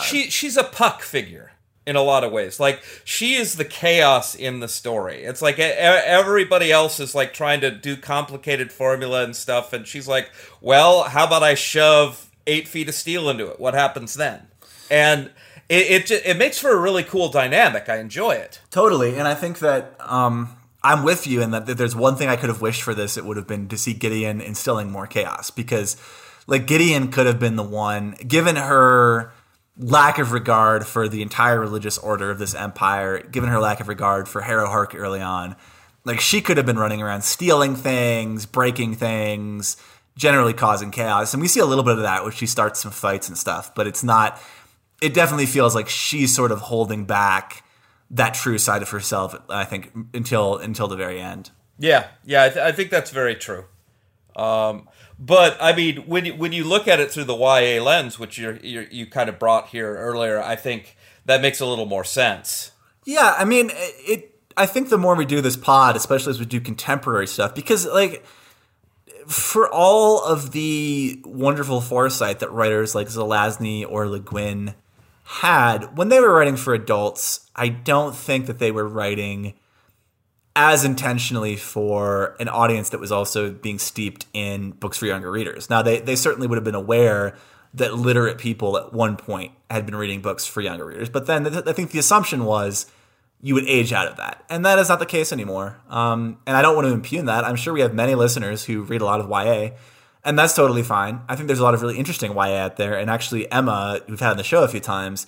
[0.04, 1.52] she she's a puck figure
[1.88, 2.60] in a lot of ways.
[2.60, 5.24] Like she is the chaos in the story.
[5.24, 10.08] It's like everybody else is like trying to do complicated formula and stuff, and she's
[10.08, 10.30] like,
[10.62, 13.60] "Well, how about I shove eight feet of steel into it?
[13.60, 14.48] What happens then?"
[14.92, 15.32] And
[15.70, 17.88] it it, it makes for a really cool dynamic.
[17.88, 18.60] I enjoy it.
[18.70, 20.57] Totally, and I think that um,
[20.88, 23.17] I'm with you in that, there's one thing I could have wished for this.
[23.17, 25.97] It would have been to see Gideon instilling more chaos because,
[26.47, 29.34] like, Gideon could have been the one, given her
[29.78, 33.89] lack of regard for the entire religious order of this empire, given her lack of
[33.89, 35.58] regard for Harrowhark early on,
[36.06, 39.76] like she could have been running around stealing things, breaking things,
[40.15, 41.34] generally causing chaos.
[41.34, 43.76] And we see a little bit of that when she starts some fights and stuff,
[43.76, 44.41] but it's not.
[45.02, 47.62] It definitely feels like she's sort of holding back
[48.12, 49.36] that true side of herself.
[49.50, 51.52] I think until until the very end.
[51.80, 53.65] Yeah, yeah, I, th- I think that's very true.
[54.36, 54.89] Um,
[55.20, 58.38] but I mean, when you, when you look at it through the YA lens, which
[58.38, 62.04] you you you kind of brought here earlier, I think that makes a little more
[62.04, 62.72] sense.
[63.06, 64.34] Yeah, I mean, it.
[64.56, 67.86] I think the more we do this pod, especially as we do contemporary stuff, because
[67.86, 68.26] like
[69.28, 74.74] for all of the wonderful foresight that writers like Zelazny or Le Guin
[75.28, 79.56] had when they were writing for adults, I don't think that they were writing
[80.56, 85.70] as intentionally for an audience that was also being steeped in books for younger readers.
[85.70, 87.36] Now, they, they certainly would have been aware
[87.74, 91.46] that literate people at one point had been reading books for younger readers, but then
[91.68, 92.86] I think the assumption was
[93.42, 94.46] you would age out of that.
[94.50, 95.78] And that is not the case anymore.
[95.90, 97.44] Um, and I don't want to impugn that.
[97.44, 99.76] I'm sure we have many listeners who read a lot of YA,
[100.28, 101.22] and that's totally fine.
[101.30, 102.98] I think there's a lot of really interesting YA out there.
[102.98, 105.26] And actually, Emma, we've had on the show a few times,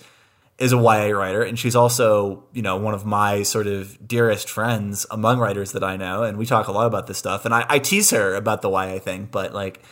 [0.58, 4.50] is a YA writer, and she's also, you know, one of my sort of dearest
[4.50, 7.46] friends among writers that I know, and we talk a lot about this stuff.
[7.46, 9.82] And I, I tease her about the YA thing, but like,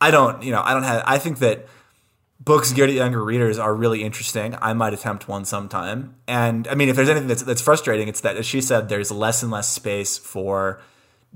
[0.00, 1.02] I don't, you know, I don't have.
[1.06, 1.66] I think that
[2.38, 4.56] books geared at younger readers are really interesting.
[4.62, 6.14] I might attempt one sometime.
[6.28, 9.10] And I mean, if there's anything that's that's frustrating, it's that as she said, there's
[9.10, 10.80] less and less space for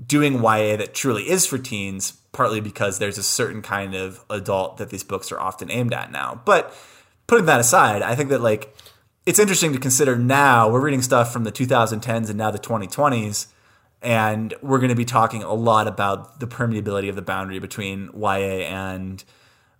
[0.05, 2.13] doing YA that truly is for teens.
[2.33, 6.11] Partly because there's a certain kind of adult that these books are often aimed at
[6.11, 6.71] now, but
[7.25, 8.75] putting that aside, I think that like
[9.25, 13.47] it's interesting to consider now we're reading stuff from the 2010s and now the 2020s
[14.01, 18.09] and we're going to be talking a lot about the permeability of the boundary between
[18.15, 19.23] YA and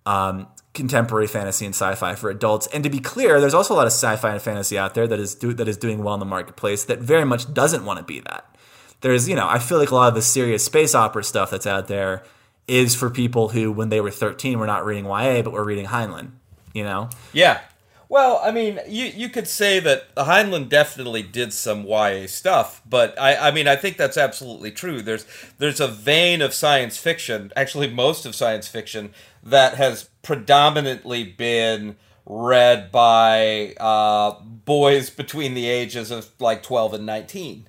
[0.06, 2.67] um, contemporary fantasy and sci-fi for adults.
[2.67, 5.19] And to be clear, there's also a lot of sci-fi and fantasy out there that
[5.19, 8.03] is do, that is doing well in the marketplace that very much doesn't want to
[8.03, 8.57] be that.
[9.02, 11.68] There's, you know, I feel like a lot of the serious space opera stuff that's
[11.68, 12.24] out there
[12.68, 15.86] is for people who, when they were 13, were not reading YA but were reading
[15.86, 16.32] Heinlein
[16.78, 17.10] you know?
[17.34, 17.62] Yeah.
[18.10, 23.20] Well, I mean, you you could say that Heinlein definitely did some YA stuff, but
[23.20, 25.02] I, I mean, I think that's absolutely true.
[25.02, 25.26] There's
[25.58, 31.98] there's a vein of science fiction, actually most of science fiction, that has predominantly been
[32.26, 37.68] read by uh, boys between the ages of like 12 and 19.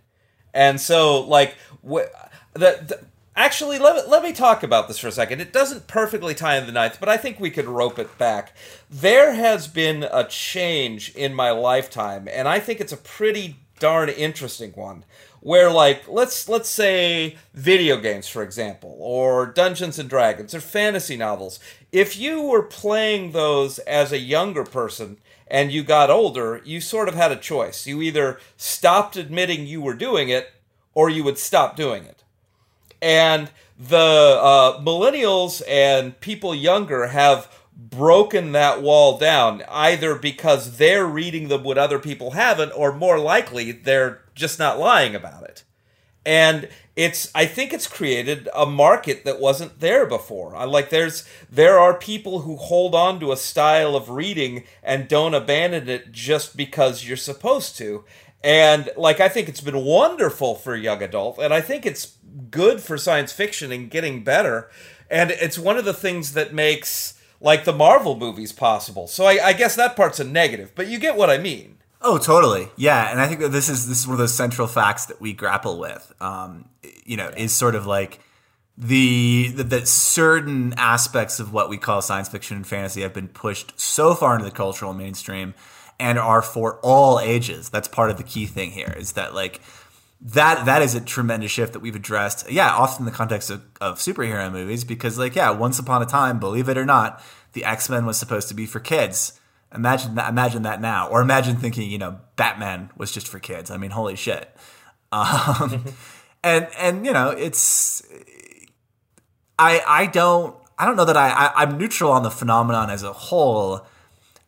[0.58, 1.54] And so, like,
[1.88, 2.10] wh-
[2.54, 3.00] the, the
[3.36, 5.40] Actually, let, let me talk about this for a second.
[5.40, 8.52] It doesn't perfectly tie in the ninth, but I think we could rope it back.
[8.90, 14.08] There has been a change in my lifetime, and I think it's a pretty darn
[14.08, 15.04] interesting one.
[15.40, 21.16] Where like let's let's say video games for example or Dungeons and Dragons or fantasy
[21.16, 21.60] novels
[21.92, 25.18] if you were playing those as a younger person
[25.50, 27.86] and you got older you sort of had a choice.
[27.86, 30.52] You either stopped admitting you were doing it
[30.94, 32.24] or you would stop doing it.
[33.00, 41.06] And the uh, millennials and people younger have broken that wall down either because they're
[41.06, 45.62] reading them when other people haven't or more likely they're just not lying about it.
[46.26, 51.26] And it's i think it's created a market that wasn't there before I like there's
[51.50, 56.12] there are people who hold on to a style of reading and don't abandon it
[56.12, 58.04] just because you're supposed to
[58.42, 62.16] and like I think it's been wonderful for young adult, and I think it's
[62.50, 64.70] good for science fiction and getting better.
[65.10, 69.06] And it's one of the things that makes like the Marvel movies possible.
[69.06, 71.77] So I, I guess that part's a negative, but you get what I mean.
[72.00, 72.68] Oh, totally.
[72.76, 75.20] Yeah, and I think that this is this is one of those central facts that
[75.20, 76.12] we grapple with.
[76.20, 76.68] Um,
[77.04, 78.20] you know, is sort of like
[78.76, 83.78] the that certain aspects of what we call science fiction and fantasy have been pushed
[83.78, 85.54] so far into the cultural mainstream
[85.98, 87.68] and are for all ages.
[87.68, 89.60] That's part of the key thing here is that like
[90.20, 92.48] that that is a tremendous shift that we've addressed.
[92.48, 96.06] Yeah, often in the context of, of superhero movies because like yeah, once upon a
[96.06, 97.20] time, believe it or not,
[97.54, 99.38] the X Men was supposed to be for kids.
[99.74, 100.30] Imagine that.
[100.30, 103.70] Imagine that now, or imagine thinking you know Batman was just for kids.
[103.70, 104.54] I mean, holy shit.
[105.10, 105.84] Um,
[106.44, 108.02] and and you know it's
[109.58, 113.02] I I don't I don't know that I, I I'm neutral on the phenomenon as
[113.02, 113.86] a whole.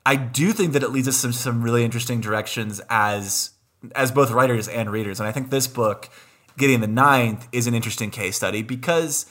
[0.07, 3.53] I do think that it leads us some some really interesting directions as
[3.95, 6.09] as both writers and readers, and I think this book,
[6.59, 9.27] Gideon the Ninth, is an interesting case study because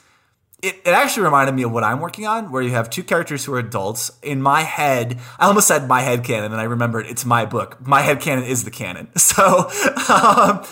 [0.62, 3.44] it, it actually reminded me of what I'm working on, where you have two characters
[3.44, 4.10] who are adults.
[4.22, 7.84] In my head, I almost said my head canon, and I remembered it's my book.
[7.86, 9.08] My head canon is the canon.
[9.30, 9.70] So,
[10.08, 10.64] um,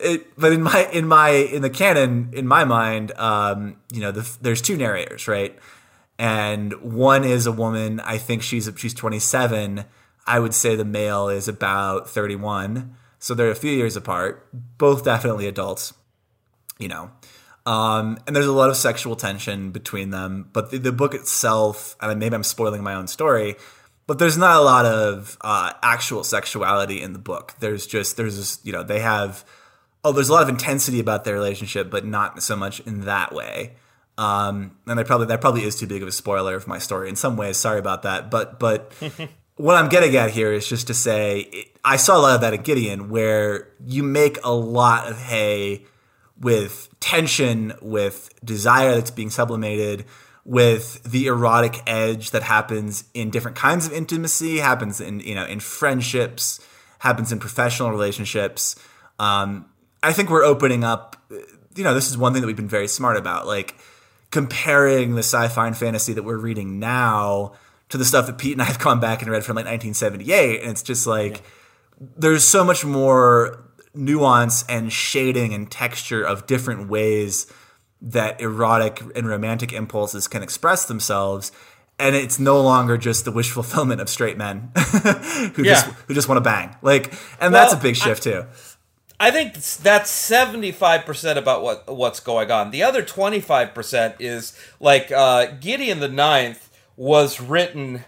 [0.00, 4.10] it, but in my in my in the canon, in my mind, um, you know,
[4.10, 5.56] the, there's two narrators, right?
[6.18, 8.00] And one is a woman.
[8.00, 9.84] I think she's she's 27.
[10.26, 12.96] I would say the male is about 31.
[13.18, 14.48] So they're a few years apart.
[14.78, 15.94] Both definitely adults.
[16.78, 17.10] You know.
[17.64, 21.94] Um, and there's a lot of sexual tension between them, but the, the book itself,
[22.00, 23.56] and maybe I'm spoiling my own story,
[24.06, 27.54] but there's not a lot of uh, actual sexuality in the book.
[27.60, 29.44] There's just there's just you know they have
[30.04, 33.32] oh there's a lot of intensity about their relationship, but not so much in that
[33.32, 33.76] way.
[34.18, 37.08] Um, and I probably that probably is too big of a spoiler of my story
[37.08, 37.56] in some ways.
[37.56, 38.92] Sorry about that, but but
[39.56, 42.54] what I'm getting at here is just to say I saw a lot of that
[42.54, 45.86] at Gideon, where you make a lot of hay
[46.42, 50.04] with tension, with desire that's being sublimated,
[50.44, 55.46] with the erotic edge that happens in different kinds of intimacy, happens in you know
[55.46, 56.60] in friendships,
[56.98, 58.76] happens in professional relationships.
[59.18, 59.66] Um,
[60.02, 61.16] I think we're opening up.
[61.74, 63.76] You know, this is one thing that we've been very smart about, like
[64.30, 67.52] comparing the sci-fi and fantasy that we're reading now
[67.88, 70.62] to the stuff that Pete and I have gone back and read from like 1978,
[70.62, 72.06] and it's just like yeah.
[72.16, 73.61] there's so much more
[73.94, 77.46] nuance and shading and texture of different ways
[78.00, 81.52] that erotic and romantic impulses can express themselves
[81.98, 84.72] and it's no longer just the wish fulfillment of straight men
[85.54, 85.74] who yeah.
[85.74, 88.46] just who just want to bang like and well, that's a big shift I, too
[89.22, 92.72] I think that's 75% about what what's going on.
[92.72, 98.02] The other 25% is like uh, Gideon the Ninth was written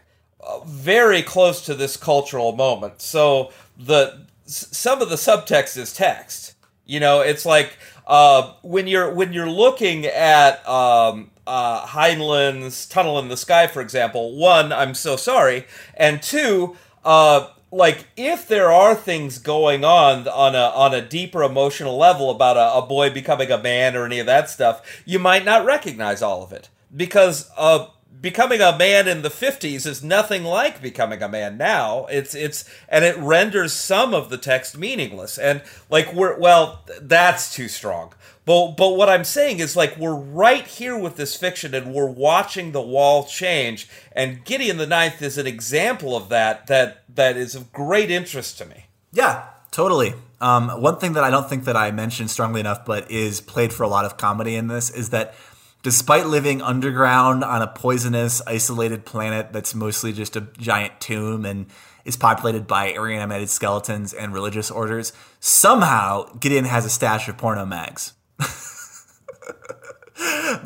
[0.45, 3.01] uh, very close to this cultural moment.
[3.01, 6.55] So the some of the subtext is text.
[6.86, 13.18] You know, it's like uh, when you're when you're looking at um, uh, Heinlein's Tunnel
[13.18, 14.36] in the Sky, for example.
[14.36, 15.66] One, I'm so sorry,
[15.97, 21.42] and two, uh, like if there are things going on on a on a deeper
[21.42, 25.18] emotional level about a, a boy becoming a man or any of that stuff, you
[25.18, 27.86] might not recognize all of it because uh,
[28.25, 32.07] becoming a man in the 50s is nothing like becoming a man now.
[32.07, 35.37] It's it's and it renders some of the text meaningless.
[35.37, 35.61] And
[35.91, 38.14] like we're well that's too strong.
[38.47, 42.11] But but what i'm saying is like we're right here with this fiction and we're
[42.11, 43.91] watching the wall change.
[44.12, 48.57] And gideon the ninth is an example of that that that is of great interest
[48.59, 48.87] to me.
[49.12, 50.14] Yeah totally.
[50.41, 53.72] Um, one thing that i don't think that i mentioned strongly enough but is played
[53.72, 55.35] for a lot of comedy in this is that
[55.85, 61.66] Despite living underground on a poisonous, isolated planet that's mostly just a giant tomb and
[62.07, 67.66] is populated by animated skeletons and religious orders, somehow Gideon has a stash of porno
[67.66, 68.14] mags.
[68.39, 68.49] that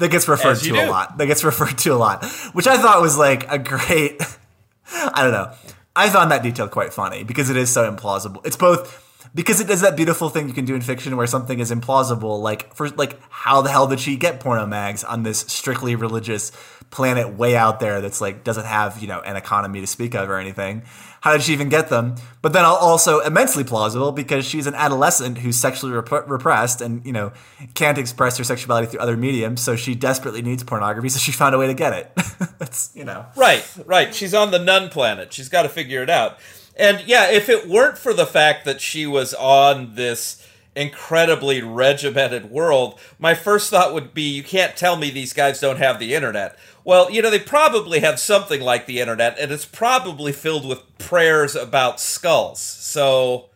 [0.08, 0.76] gets referred to do.
[0.76, 1.18] a lot.
[1.18, 4.22] That gets referred to a lot, which I thought was like a great.
[4.92, 5.50] I don't know.
[5.96, 8.46] I found that detail quite funny because it is so implausible.
[8.46, 11.58] It's both because it does that beautiful thing you can do in fiction where something
[11.58, 12.40] is implausible.
[12.40, 16.52] Like for like, how the hell did she get porno mags on this strictly religious
[16.90, 20.28] planet way out there that's like doesn't have you know an economy to speak of
[20.28, 20.82] or anything?
[21.20, 22.14] How did she even get them?
[22.42, 27.12] But then also immensely plausible because she's an adolescent who's sexually rep- repressed and you
[27.12, 27.32] know
[27.74, 31.08] can't express her sexuality through other mediums, so she desperately needs pornography.
[31.08, 32.12] So she found a way to get it.
[32.58, 34.14] that's you know right, right.
[34.14, 35.32] She's on the nun planet.
[35.32, 36.38] She's got to figure it out.
[36.78, 42.50] And yeah, if it weren't for the fact that she was on this incredibly regimented
[42.50, 46.14] world, my first thought would be you can't tell me these guys don't have the
[46.14, 46.56] internet.
[46.84, 50.98] Well, you know, they probably have something like the internet, and it's probably filled with
[50.98, 52.60] prayers about skulls.
[52.60, 53.46] So,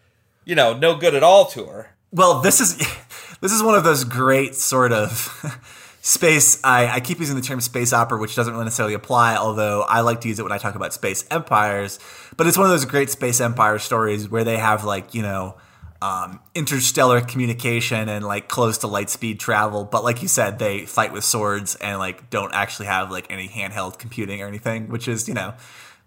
[0.45, 1.95] you know, no good at all to her.
[2.11, 2.77] Well, this is
[3.41, 7.61] this is one of those great sort of space I, I, keep using the term
[7.61, 10.59] space opera which doesn't really necessarily apply although i like to use it when i
[10.59, 11.99] talk about space empires.
[12.37, 15.57] But it's one of those great space empire stories where they have like you know
[16.01, 19.85] um, interstellar communication and like close to light speed travel.
[19.85, 23.49] But like you said they fight with swords and like don't actually have like any
[23.49, 25.55] handheld computing or anything which is you know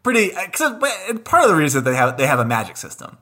[0.04, 3.18] pretty part of the reason they have they have a magic system.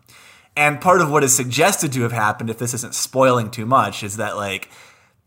[0.55, 4.03] And part of what is suggested to have happened if this isn't spoiling too much
[4.03, 4.69] is that like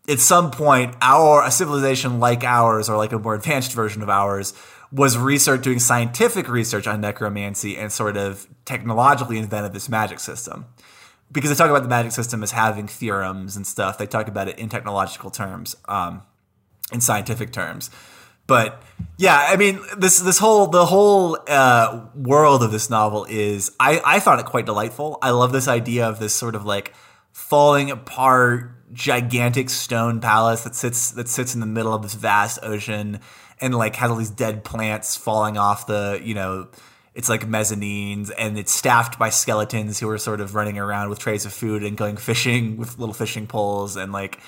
[0.09, 4.09] at some point, our a civilization like ours, or like a more advanced version of
[4.09, 4.55] ours,
[4.93, 10.67] was research doing scientific research on necromancy and sort of technologically invented this magic system.
[11.33, 13.99] Because they talk about the magic system as having theorems and stuff.
[13.99, 15.75] They talk about it in technological terms.
[15.89, 16.23] Um,
[16.93, 17.91] in scientific terms.
[18.47, 18.81] But
[19.17, 24.01] yeah, I mean, this this whole the whole uh, world of this novel is I
[24.05, 25.19] I found it quite delightful.
[25.21, 26.95] I love this idea of this sort of like
[27.33, 32.59] falling apart gigantic stone palace that sits that sits in the middle of this vast
[32.63, 33.21] ocean
[33.61, 36.69] and like has all these dead plants falling off the you know
[37.15, 41.19] it's like mezzanines and it's staffed by skeletons who are sort of running around with
[41.19, 44.39] trays of food and going fishing with little fishing poles and like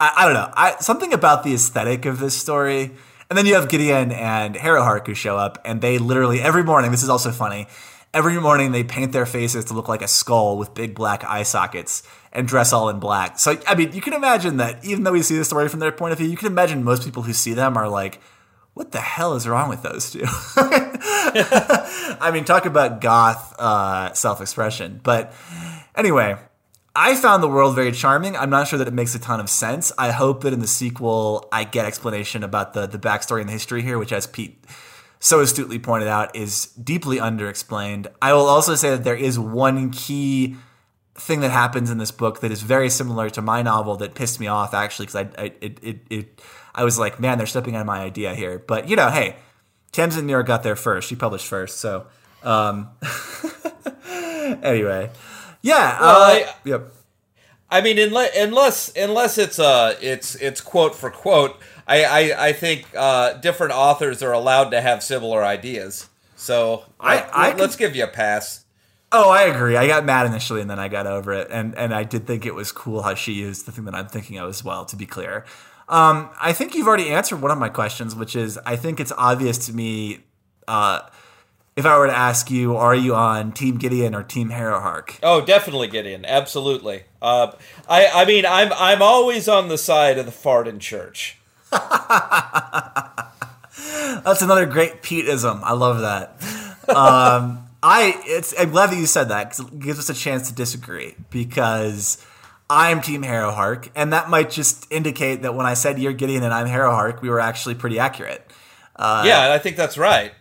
[0.00, 0.52] I, I don't know.
[0.56, 2.90] I, something about the aesthetic of this story.
[3.30, 6.90] And then you have Gideon and Harrowhark who show up and they literally every morning
[6.90, 7.66] this is also funny
[8.14, 11.42] every morning they paint their faces to look like a skull with big black eye
[11.42, 12.04] sockets
[12.34, 15.22] and dress all in black so I mean you can imagine that even though we
[15.22, 17.54] see the story from their point of view you can imagine most people who see
[17.54, 18.20] them are like
[18.74, 20.24] what the hell is wrong with those two?
[20.26, 25.00] I mean, talk about goth uh, self expression.
[25.02, 25.32] But
[25.94, 26.36] anyway,
[26.94, 28.36] I found the world very charming.
[28.36, 29.92] I'm not sure that it makes a ton of sense.
[29.96, 33.52] I hope that in the sequel, I get explanation about the, the backstory and the
[33.52, 34.62] history here, which, as Pete
[35.20, 38.08] so astutely pointed out, is deeply underexplained.
[38.20, 40.56] I will also say that there is one key
[41.16, 44.40] thing that happens in this book that is very similar to my novel that pissed
[44.40, 46.42] me off actually because I, I it, it, it
[46.74, 48.58] I was like, man, they're stepping on my idea here.
[48.58, 49.36] But you know, hey,
[49.92, 51.08] Tamsyn Muir got there first.
[51.08, 52.06] She published first, so
[52.42, 52.88] um,
[54.62, 55.10] anyway,
[55.62, 56.00] yeah.
[56.00, 56.92] Well, uh, I- yep.
[57.70, 61.56] I mean, unless unless unless it's uh it's it's quote for quote,
[61.88, 66.08] I I, I think uh, different authors are allowed to have similar ideas.
[66.36, 68.63] So I- let, I let's give you a pass.
[69.16, 69.76] Oh, I agree.
[69.76, 72.44] I got mad initially, and then I got over it, and and I did think
[72.44, 74.84] it was cool how she used the thing that I'm thinking of as well.
[74.86, 75.44] To be clear,
[75.88, 79.12] um, I think you've already answered one of my questions, which is I think it's
[79.16, 80.24] obvious to me.
[80.66, 81.02] Uh,
[81.76, 85.20] if I were to ask you, are you on Team Gideon or Team Harrowhark?
[85.22, 86.24] Oh, definitely Gideon.
[86.24, 87.04] Absolutely.
[87.22, 87.52] Uh,
[87.88, 91.38] I I mean, I'm I'm always on the side of the fart in church.
[91.70, 91.84] That's
[94.42, 95.60] another great Peteism.
[95.62, 96.42] I love that.
[96.88, 100.48] Um, I it's I'm glad that you said that because it gives us a chance
[100.48, 102.24] to disagree because
[102.70, 106.54] I'm Team Harrowhark, and that might just indicate that when I said you're Gideon and
[106.54, 108.50] I'm Harrowhark, we were actually pretty accurate.
[109.26, 110.32] yeah, I think that's right.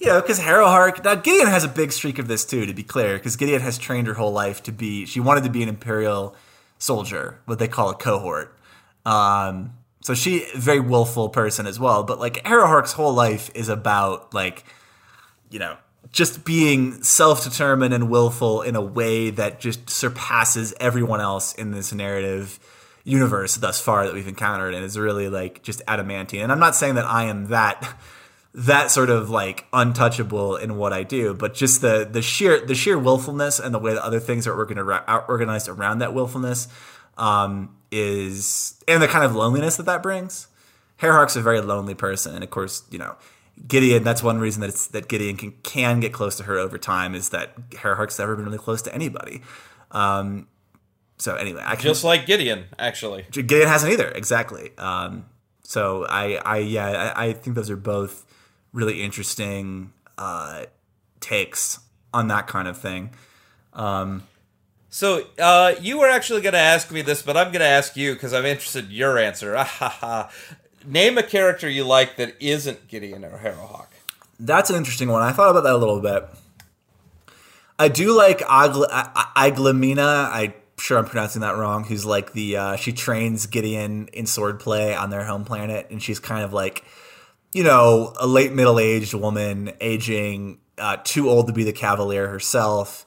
[0.00, 2.66] You know, because Harrowhark now Gideon has a big streak of this too.
[2.66, 5.50] To be clear, because Gideon has trained her whole life to be she wanted to
[5.50, 6.34] be an Imperial
[6.80, 8.58] soldier, what they call a cohort.
[9.06, 12.02] Um, so she a very willful person as well.
[12.02, 14.64] But like Harrowhark's whole life is about like
[15.48, 15.76] you know
[16.10, 21.92] just being self-determined and willful in a way that just surpasses everyone else in this
[21.92, 22.58] narrative
[23.04, 26.76] universe thus far that we've encountered and is really like just adamantine and i'm not
[26.76, 27.96] saying that i am that
[28.54, 32.76] that sort of like untouchable in what i do but just the the sheer the
[32.76, 36.68] sheer willfulness and the way that other things are organi- organized around that willfulness
[37.18, 40.48] um, is and the kind of loneliness that that brings.
[41.00, 43.16] Harrowhark's a very lonely person, and of course, you know,
[43.66, 44.04] Gideon.
[44.04, 47.14] That's one reason that it's that Gideon can can get close to her over time
[47.14, 49.42] is that Harrowhark's never been really close to anybody.
[49.90, 50.48] Um,
[51.18, 53.26] so anyway, I can, Just like Gideon, actually.
[53.30, 54.08] Gideon hasn't either.
[54.08, 54.72] Exactly.
[54.78, 55.26] Um,
[55.62, 58.26] so I, I yeah, I, I think those are both
[58.72, 60.66] really interesting uh,
[61.20, 61.80] takes
[62.12, 63.10] on that kind of thing.
[64.94, 67.96] So uh, you were actually going to ask me this, but I'm going to ask
[67.96, 69.56] you because I'm interested in your answer.
[70.84, 73.86] Name a character you like that isn't Gideon or Harrowhark.
[74.40, 75.22] That's an interesting one.
[75.22, 76.26] I thought about that a little bit.
[77.78, 80.28] I do like Agl- I- Aglamina.
[80.30, 81.84] I'm sure I'm pronouncing that wrong.
[81.84, 86.18] Who's like the uh, she trains Gideon in swordplay on their home planet, and she's
[86.18, 86.84] kind of like,
[87.52, 92.28] you know, a late middle aged woman, aging, uh, too old to be the cavalier
[92.28, 93.06] herself.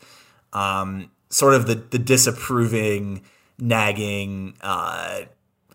[0.54, 3.24] Um, sort of the the disapproving,
[3.60, 5.22] nagging uh,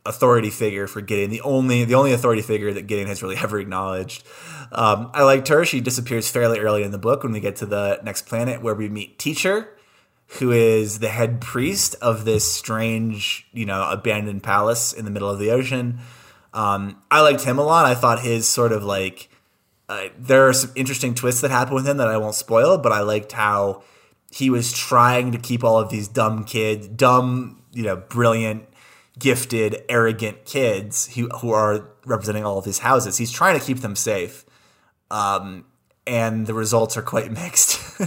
[0.07, 1.31] authority figure for Gideon.
[1.31, 4.27] The only the only authority figure that Gideon has really ever acknowledged.
[4.73, 5.65] Um, I liked her.
[5.65, 8.75] She disappears fairly early in the book when we get to the next planet where
[8.75, 9.77] we meet Teacher,
[10.39, 15.29] who is the head priest of this strange, you know, abandoned palace in the middle
[15.29, 15.99] of the ocean.
[16.53, 17.87] Um, I liked him a lot.
[17.87, 19.29] I thought his sort of like
[19.89, 22.93] uh, there are some interesting twists that happen with him that I won't spoil, but
[22.93, 23.83] I liked how
[24.31, 28.69] he was trying to keep all of these dumb kids, dumb, you know, brilliant,
[29.19, 33.19] gifted, arrogant kids who who are representing all of these houses.
[33.19, 34.45] He's trying to keep them safe,
[35.11, 35.65] um,
[36.07, 38.01] and the results are quite mixed.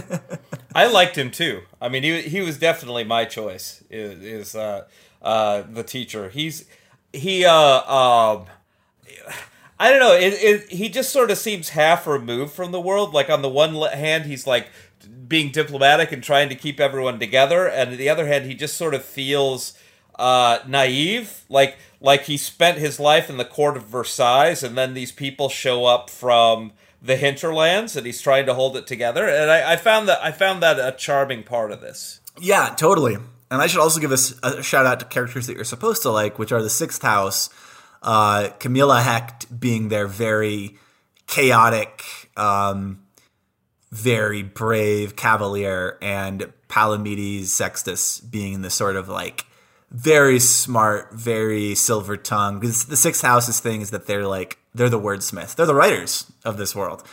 [0.74, 1.62] I liked him too.
[1.80, 3.82] I mean, he he was definitely my choice.
[3.90, 4.84] Is, is uh,
[5.22, 6.28] uh, the teacher?
[6.28, 6.64] He's
[7.12, 7.44] he.
[7.44, 8.46] Uh, um,
[9.78, 10.14] I don't know.
[10.14, 13.12] It, it, he just sort of seems half removed from the world.
[13.12, 14.68] Like on the one hand, he's like
[15.26, 18.76] being diplomatic and trying to keep everyone together, and on the other hand, he just
[18.76, 19.76] sort of feels
[20.16, 24.94] uh, naive, like like he spent his life in the court of Versailles, and then
[24.94, 29.28] these people show up from the hinterlands, and he's trying to hold it together.
[29.28, 32.20] And I, I found that I found that a charming part of this.
[32.40, 33.16] Yeah, totally.
[33.50, 36.10] And I should also give us a shout out to characters that you're supposed to
[36.10, 37.50] like, which are the Sixth House,
[38.02, 40.76] uh, Camilla Hect being their very
[41.26, 42.02] chaotic,
[42.36, 43.04] um,
[43.92, 49.46] very brave cavalier, and Palamedes Sextus being the sort of like
[49.94, 52.60] very smart, very silver tongued.
[52.60, 56.30] Because the Sixth House's thing is that they're like they're the wordsmiths, they're the writers
[56.44, 57.04] of this world.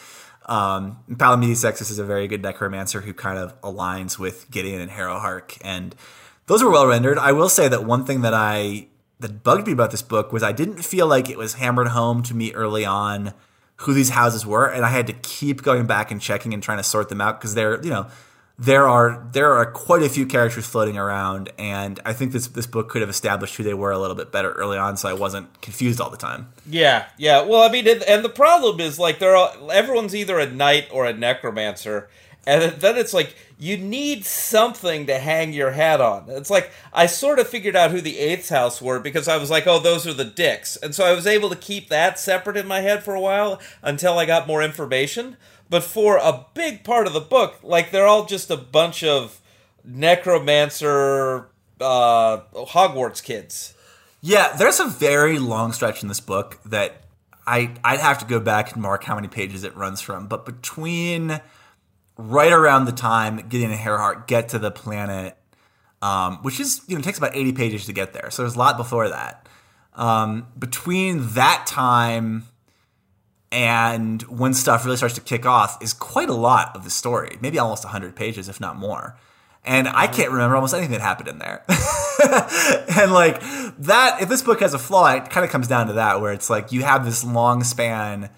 [0.48, 4.90] Um, Palamedes Sextus is a very good necromancer who kind of aligns with Gideon and
[4.90, 5.96] Harrowhark, and
[6.48, 7.20] those were well rendered.
[7.20, 8.88] I will say that one thing that I
[9.20, 12.24] that bugged me about this book was I didn't feel like it was hammered home
[12.24, 13.36] to me early on
[13.78, 16.80] who these houses were, and I had to keep going back and checking and trying
[16.80, 18.08] to sort them out because they're you know
[18.62, 22.68] there are there are quite a few characters floating around, and I think this this
[22.68, 25.14] book could have established who they were a little bit better early on, so I
[25.14, 26.54] wasn't confused all the time.
[26.70, 27.42] Yeah, yeah.
[27.42, 29.36] Well, I mean, and, the problem is like they're
[29.72, 32.08] everyone's either a knight or a necromancer,
[32.46, 36.26] and then it's like you need something to hang your hat on.
[36.30, 39.50] It's like I sort of figured out who the Eighth House were because I was
[39.50, 42.58] like, oh, those are the dicks, and so I was able to keep that separate
[42.58, 45.36] in my head for a while until I got more information.
[45.72, 49.40] But for a big part of the book, like they're all just a bunch of
[49.86, 51.48] necromancer
[51.80, 53.74] uh, Hogwarts kids.
[54.20, 57.06] Yeah, there's a very long stretch in this book that
[57.48, 60.28] I I'd have to go back and mark how many pages it runs from.
[60.28, 61.40] But between
[62.18, 65.38] right around the time Gideon and Harrowhark get to the planet,
[66.02, 68.60] um, which is you know takes about 80 pages to get there, so there's a
[68.60, 69.48] lot before that.
[69.94, 72.44] Um, between that time
[73.52, 77.38] and when stuff really starts to kick off is quite a lot of the story,
[77.42, 79.18] maybe almost 100 pages, if not more.
[79.64, 81.64] And I can't remember almost anything that happened in there.
[83.00, 83.40] and like
[83.78, 86.32] that, if this book has a flaw, it kind of comes down to that, where
[86.34, 88.30] it's like you have this long span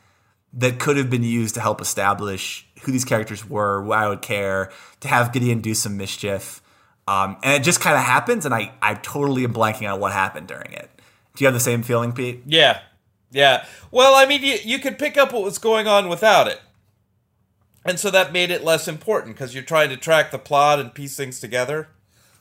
[0.53, 4.21] that could have been used to help establish who these characters were, why I would
[4.21, 6.61] care, to have Gideon do some mischief.
[7.07, 10.11] Um, and it just kind of happens, and I, I totally am blanking on what
[10.11, 10.89] happened during it.
[11.35, 12.43] Do you have the same feeling, Pete?
[12.45, 12.81] Yeah,
[13.33, 13.65] yeah.
[13.91, 16.61] Well, I mean, you, you could pick up what was going on without it.
[17.85, 20.93] And so that made it less important because you're trying to track the plot and
[20.93, 21.89] piece things together.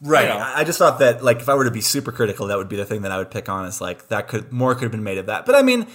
[0.01, 0.23] Right.
[0.23, 0.39] You know.
[0.39, 2.77] I just thought that like if I were to be super critical, that would be
[2.77, 5.05] the thing that I would pick on is like that could more could have been
[5.05, 5.47] made of that.
[5.47, 5.87] But I mean,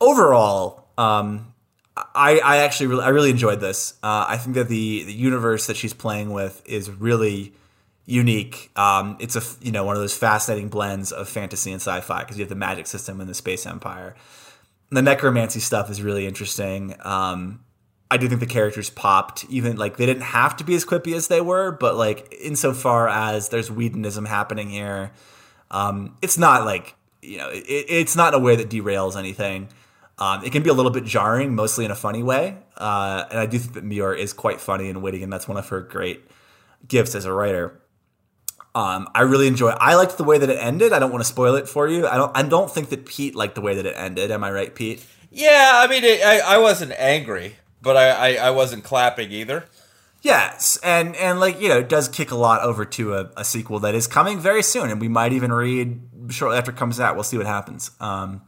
[0.00, 1.54] overall, um,
[1.96, 3.94] I I actually really I really enjoyed this.
[4.02, 7.52] Uh, I think that the the universe that she's playing with is really
[8.08, 8.70] unique.
[8.74, 12.38] Um, it's a you know one of those fascinating blends of fantasy and sci-fi because
[12.38, 14.16] you have the magic system and the space empire.
[14.90, 16.96] The necromancy stuff is really interesting.
[17.00, 17.60] Um,
[18.10, 21.14] I do think the characters popped, even like they didn't have to be as quippy
[21.14, 25.12] as they were, but like insofar as there's Whedonism happening here,
[25.70, 29.68] um, it's not like you know it, it's not in a way that derails anything.
[30.18, 33.38] Um, it can be a little bit jarring, mostly in a funny way, uh, and
[33.38, 35.82] I do think that Muir is quite funny and witty, and that's one of her
[35.82, 36.24] great
[36.88, 37.78] gifts as a writer.
[38.78, 39.70] Um, I really enjoy.
[39.70, 40.92] I liked the way that it ended.
[40.92, 42.06] I don't want to spoil it for you.
[42.06, 42.30] I don't.
[42.36, 44.30] I don't think that Pete liked the way that it ended.
[44.30, 45.04] Am I right, Pete?
[45.32, 49.64] Yeah, I mean, it, I, I wasn't angry, but I, I, I wasn't clapping either.
[50.22, 53.44] Yes, and and like you know, it does kick a lot over to a, a
[53.44, 57.00] sequel that is coming very soon, and we might even read shortly after it comes
[57.00, 57.16] out.
[57.16, 57.90] We'll see what happens.
[57.98, 58.42] Um,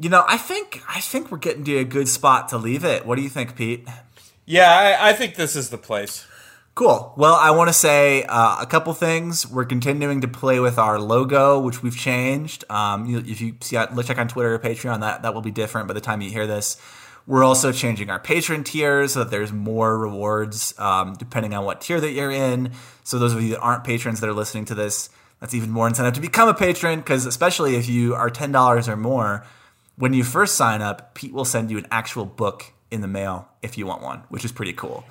[0.00, 3.06] you know, I think I think we're getting to a good spot to leave it.
[3.06, 3.86] What do you think, Pete?
[4.46, 6.26] Yeah, I, I think this is the place.
[6.74, 7.12] Cool.
[7.18, 9.46] Well, I want to say uh, a couple things.
[9.46, 12.64] We're continuing to play with our logo, which we've changed.
[12.70, 15.00] Um, you, if you see, let's check on Twitter or Patreon.
[15.00, 16.78] That that will be different by the time you hear this.
[17.26, 21.82] We're also changing our patron tiers so that there's more rewards um, depending on what
[21.82, 22.72] tier that you're in.
[23.04, 25.10] So those of you that aren't patrons that are listening to this,
[25.40, 27.00] that's even more incentive to become a patron.
[27.00, 29.44] Because especially if you are ten dollars or more,
[29.96, 33.46] when you first sign up, Pete will send you an actual book in the mail
[33.60, 35.04] if you want one, which is pretty cool.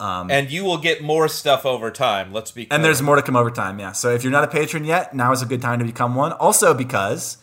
[0.00, 2.32] And you will get more stuff over time.
[2.32, 3.92] Let's be And there's more to come over time, yeah.
[3.92, 6.32] So if you're not a patron yet, now is a good time to become one.
[6.32, 7.38] Also, because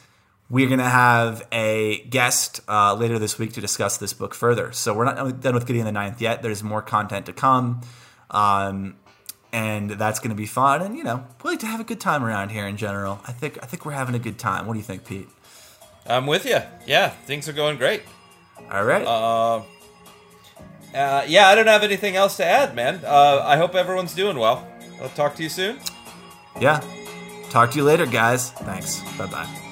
[0.49, 4.71] we're going to have a guest uh, later this week to discuss this book further.
[4.73, 6.41] So we're not done with Gideon the Ninth yet.
[6.41, 7.81] There's more content to come.
[8.29, 8.95] Um,
[9.53, 10.81] and that's going to be fun.
[10.81, 13.21] And, you know, we like to have a good time around here in general.
[13.25, 14.65] I think I think we're having a good time.
[14.65, 15.27] What do you think, Pete?
[16.05, 16.59] I'm with you.
[16.85, 18.03] Yeah, things are going great.
[18.71, 19.05] All right.
[19.05, 19.61] Uh,
[20.93, 23.01] uh, yeah, I don't have anything else to add, man.
[23.05, 24.67] Uh, I hope everyone's doing well.
[25.01, 25.79] I'll talk to you soon.
[26.59, 26.81] yeah.
[27.49, 28.51] Talk to you later, guys.
[28.51, 29.01] Thanks.
[29.17, 29.70] Bye bye.